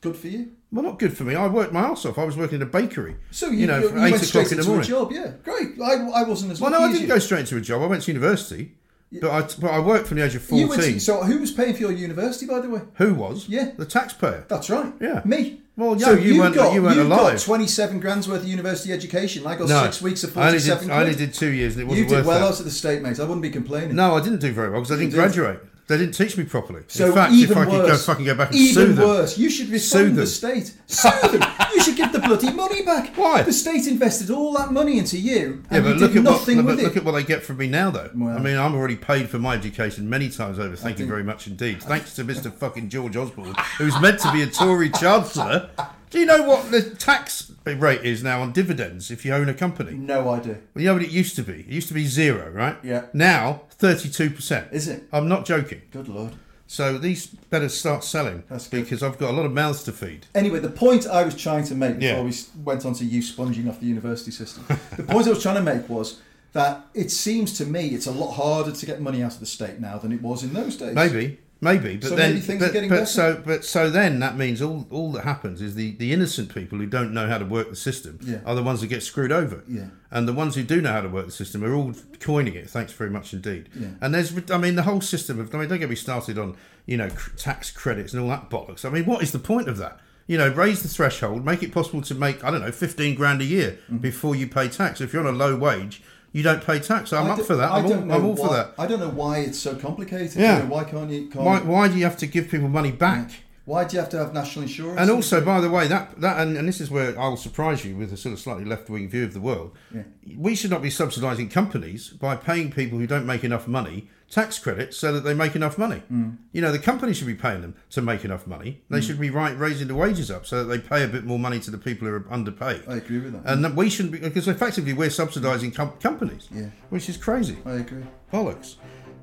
[0.02, 0.52] good for you.
[0.72, 1.36] Well, not good for me.
[1.36, 2.18] I worked my ass off.
[2.18, 3.18] I was working in a bakery.
[3.32, 4.86] So you, know, you, you eight went o'clock straight in the into morning.
[4.86, 5.82] a job, yeah, great.
[5.82, 7.08] I, I wasn't as Well, no, I didn't you.
[7.08, 7.82] go straight into a job.
[7.82, 8.76] I went to university,
[9.22, 10.94] but I but I worked from the age of fourteen.
[10.94, 12.82] to, so who was paying for your university, by the way?
[12.96, 13.50] Who was?
[13.50, 13.72] Yeah.
[13.78, 14.46] the taxpayer.
[14.48, 14.94] That's right.
[15.02, 15.22] Yeah.
[15.26, 15.58] me.
[15.78, 17.44] Well, so no, you weren't- got, you weren't got alive.
[17.44, 19.46] twenty-seven grand's worth of university education.
[19.48, 20.90] I got no, six weeks of I only did.
[20.90, 22.46] I only did two years, and it You wasn't did worth well that.
[22.54, 23.20] out of the state, mate.
[23.20, 23.96] I wouldn't be complaining.
[23.96, 25.18] No, I didn't do very well because I didn't did.
[25.18, 25.64] graduate.
[25.88, 26.84] They didn't teach me properly.
[26.88, 28.94] So in fact, even if I could go worse, fucking go back and even sue
[28.94, 30.74] them, worse, you should Sue refund the state.
[30.88, 31.44] Sue them.
[31.74, 33.14] You should give the bloody money back.
[33.18, 33.42] Why?
[33.42, 36.24] The state invested all that money into you, Yeah, and but you look did at
[36.26, 37.00] what nothing but with look it.
[37.00, 38.10] at what they get from me now, though.
[38.16, 40.76] Well- I mean, I'm already paid for my education many times over.
[40.78, 41.82] Thank you think- very much indeed.
[41.84, 42.54] Thanks to Mr.
[42.54, 45.70] fucking George Osborne, who's meant to be a Tory chancellor.
[46.10, 49.54] Do you know what the tax rate is now on dividends if you own a
[49.54, 49.92] company?
[49.94, 50.58] no idea.
[50.74, 51.62] Well, you know what it used to be?
[51.62, 52.76] It used to be zero, right?
[52.84, 53.06] Yeah.
[53.14, 54.72] Now, 32%.
[54.72, 55.04] Is it?
[55.12, 55.82] I'm not joking.
[55.92, 56.34] Good lord.
[56.68, 58.84] So these better start selling That's good.
[58.86, 60.28] because I've got a lot of mouths to feed.
[60.34, 62.24] Anyway, the point I was trying to make before Yeah.
[62.24, 64.64] we went on to you sponging off the university system,
[64.96, 66.22] the point I was trying to make was
[66.54, 69.46] that it seems to me it's a lot harder to get money out of the
[69.46, 70.96] state now than it was in those days.
[70.96, 71.40] Maybe.
[71.64, 73.06] Maybe, but So then, maybe things are but, getting but better?
[73.06, 76.80] so, but so then that means all all that happens is the the innocent people
[76.80, 78.40] who don't know how to work the system Yeah.
[78.48, 79.64] are the ones that get screwed over.
[79.68, 79.86] Yeah.
[80.10, 82.68] and the ones who do know how to work the system are all coining it.
[82.70, 83.70] Thanks very much indeed.
[83.80, 83.90] Yeah.
[84.02, 85.54] And there's, I mean, the whole system of.
[85.54, 86.56] I mean, don't get me started on
[86.88, 88.84] you know tax credits and all that bollocks.
[88.84, 90.00] I mean, what is the point of that?
[90.28, 93.40] You know, raise the threshold, make it possible to make I don't know fifteen grand
[93.42, 94.02] a year Mm.
[94.02, 95.00] before you pay tax.
[95.00, 96.02] If you're on a low wage,
[96.32, 97.12] you don't pay tax.
[97.14, 97.72] I'm up for that.
[97.72, 98.74] I'm all, I'm all why, for that.
[98.78, 100.36] I don't know why it's so complicated.
[100.36, 100.58] Yeah.
[100.58, 101.28] You know, why can't you?
[101.28, 103.32] Can't, Why, why do you have to give people money back?
[103.66, 105.00] why do you have to have national insurance?
[105.00, 107.96] And also, by the way, that that and, and this is where I'll surprise you
[107.96, 109.76] with a sort of slightly left wing view of the world.
[109.94, 110.04] Yeah.
[110.38, 114.58] We should not be subsidising companies by paying people who don't make enough money tax
[114.58, 116.02] credits so that they make enough money.
[116.12, 116.38] Mm.
[116.54, 118.82] You know, the company should be paying them to make enough money.
[118.90, 121.38] They should be right raising the wages up so that they pay a bit more
[121.38, 122.84] money to the people who are underpaid.
[122.88, 123.44] I agree with that.
[123.46, 126.48] And that we shouldn't be because effectively we're subsidising com- companies.
[126.52, 126.70] Yeah.
[126.90, 127.58] Which is crazy.
[127.66, 128.04] I agree.
[128.34, 128.76] Bollocks.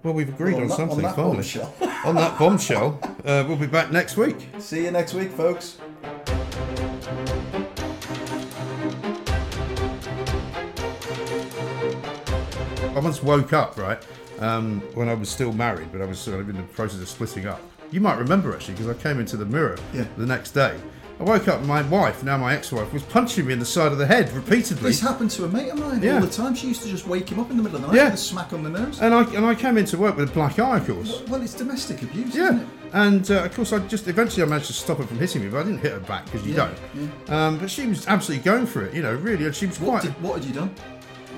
[0.02, 1.34] Well, we've agreed Well, on, on on something that finally.
[1.36, 1.74] bombshell.
[2.04, 4.48] on that bombshell, uh, we'll be back next week.
[4.58, 5.78] See you next week, folks.
[12.94, 14.02] I once woke up, right,
[14.40, 17.08] um, when I was still married, but I was sort of in the process of
[17.08, 17.60] splitting up.
[17.90, 20.04] You might remember actually, because I came into the mirror Yeah.
[20.16, 20.76] the next day.
[21.20, 23.90] I woke up my wife, now my ex wife, was punching me in the side
[23.90, 24.90] of the head repeatedly.
[24.90, 26.14] This happened to a mate of mine Yeah.
[26.14, 26.54] all the time.
[26.54, 28.04] She used to just wake him up in the middle of the night Yeah.
[28.04, 29.00] with a smack on the nose.
[29.00, 31.22] And I, and I came into work with a black eye, of course.
[31.28, 32.60] well, it's domestic abuse, isn't Yeah.
[32.62, 32.66] it?
[32.92, 35.48] And uh, of course, I just eventually I managed to stop her from hitting me,
[35.48, 36.68] but I didn't hit her back because you Yeah,
[37.26, 37.32] don't.
[37.34, 39.44] Um, but she was absolutely going for it, you know, really.
[39.44, 40.02] And she was What, quite.
[40.04, 40.70] did, what had you done?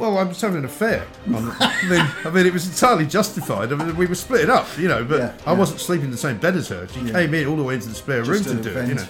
[0.01, 1.07] Well, I was having an affair.
[1.27, 1.53] I, mean,
[2.25, 3.71] I mean, it was entirely justified.
[3.71, 5.59] I mean, we were split up, you know, but Yeah, I yeah.
[5.59, 6.89] wasn't sleeping in the same bed as her.
[6.89, 7.13] She Yeah.
[7.13, 9.07] came in all the way into the spare room to do it, you know.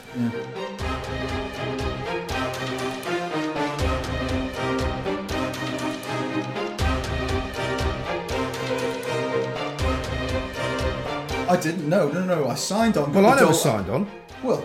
[11.48, 11.88] I didn't.
[11.88, 12.08] Know.
[12.08, 12.48] No, no, no.
[12.48, 13.12] I signed on.
[13.12, 14.08] Well, I never dole- signed on.
[14.42, 14.64] Well,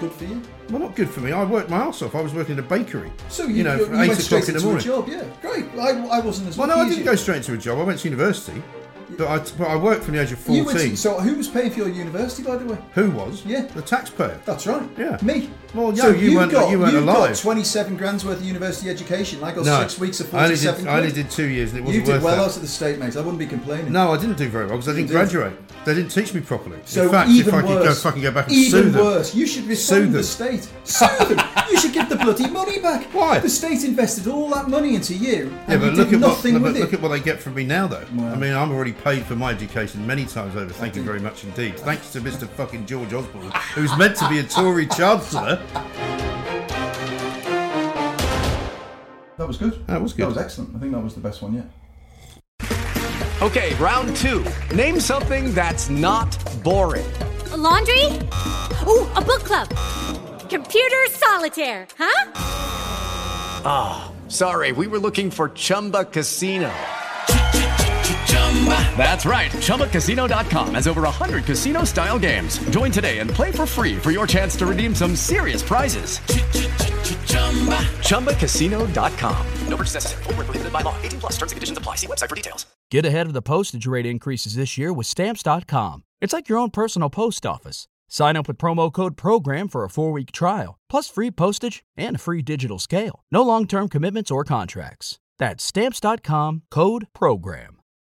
[0.00, 0.42] good for you.
[0.70, 1.32] Well, not good for me.
[1.32, 2.14] I worked my ass off.
[2.14, 3.12] I was working in a bakery.
[3.28, 5.16] So you, know, you, you eight went straight o'clock in the into a morning.
[5.18, 5.66] job, yeah, great.
[5.78, 7.04] I, I wasn't as Well, no, I didn't you.
[7.04, 7.78] go straight into a job.
[7.78, 8.62] I went to university,
[9.18, 10.64] but I, but I worked from the age of You fourteen.
[10.66, 12.78] went to, so who was paying for your university, by the way?
[12.94, 13.44] Who was?
[13.44, 13.62] Yeah.
[13.62, 14.40] the taxpayer.
[14.44, 14.88] That's right.
[14.98, 15.18] Yeah.
[15.22, 15.50] Me.
[15.74, 17.40] Well, so no, you weren't- got, you weren't got alive.
[17.40, 19.42] 27 grand's worth of university education.
[19.44, 20.90] I got six weeks of I only 47 did.
[20.90, 21.22] I only quid.
[21.22, 22.42] did two years, and it You wasn't did worth well that.
[22.50, 23.14] out of the state, mate.
[23.16, 23.92] I wouldn't be complaining.
[23.92, 25.12] No, I didn't do very well because I didn't did.
[25.14, 25.52] graduate.
[25.84, 26.78] They didn't teach me properly.
[26.86, 28.90] So In fact, even if I could go worse, fucking go back and even sue
[28.90, 30.68] them, worse, you should Sue refund the state.
[30.84, 31.40] Sue them.
[31.70, 33.04] You should give the bloody money back.
[33.14, 33.38] Why?
[33.38, 36.20] The state invested all that money into you, Yeah, and but you look did at
[36.20, 36.80] what nothing but with it.
[36.80, 38.04] look at what they get from me now, though.
[38.18, 40.72] I mean, I'm already paid for my education many times over.
[40.72, 41.78] Thank you very much indeed.
[41.78, 42.48] Thanks to Mr.
[42.48, 45.56] fucking George Osborne, who's meant to be a Tory chancellor.
[49.36, 49.86] That was good.
[49.86, 50.24] That was good.
[50.24, 50.76] That was excellent.
[50.76, 51.66] I think that was the best one yet.
[53.42, 54.44] Okay, round two.
[54.74, 57.10] Name something that's not boring.
[57.52, 58.04] A laundry?
[58.86, 59.68] Ooh, a book club.
[60.50, 62.32] Computer solitaire, huh?
[63.64, 66.70] Ah, sorry, we were looking for Chumba Casino.
[68.96, 69.50] That's right.
[69.50, 72.58] ChumbaCasino.com has over 100 casino style games.
[72.70, 76.18] Join today and play for free for your chance to redeem some serious prizes.
[78.08, 79.46] ChumbaCasino.com.
[79.68, 80.22] No purchase necessary.
[80.24, 80.94] Prohibited by law.
[81.02, 81.96] 18 plus terms and conditions apply.
[81.96, 82.66] See website for details.
[82.90, 86.02] Get ahead of the postage rate increases this year with Stamps.com.
[86.20, 87.86] It's like your own personal post office.
[88.08, 92.16] Sign up with promo code PROGRAM for a four week trial, plus free postage and
[92.16, 93.22] a free digital scale.
[93.30, 95.20] No long term commitments or contracts.
[95.38, 97.79] That's Stamps.com code PROGRAM.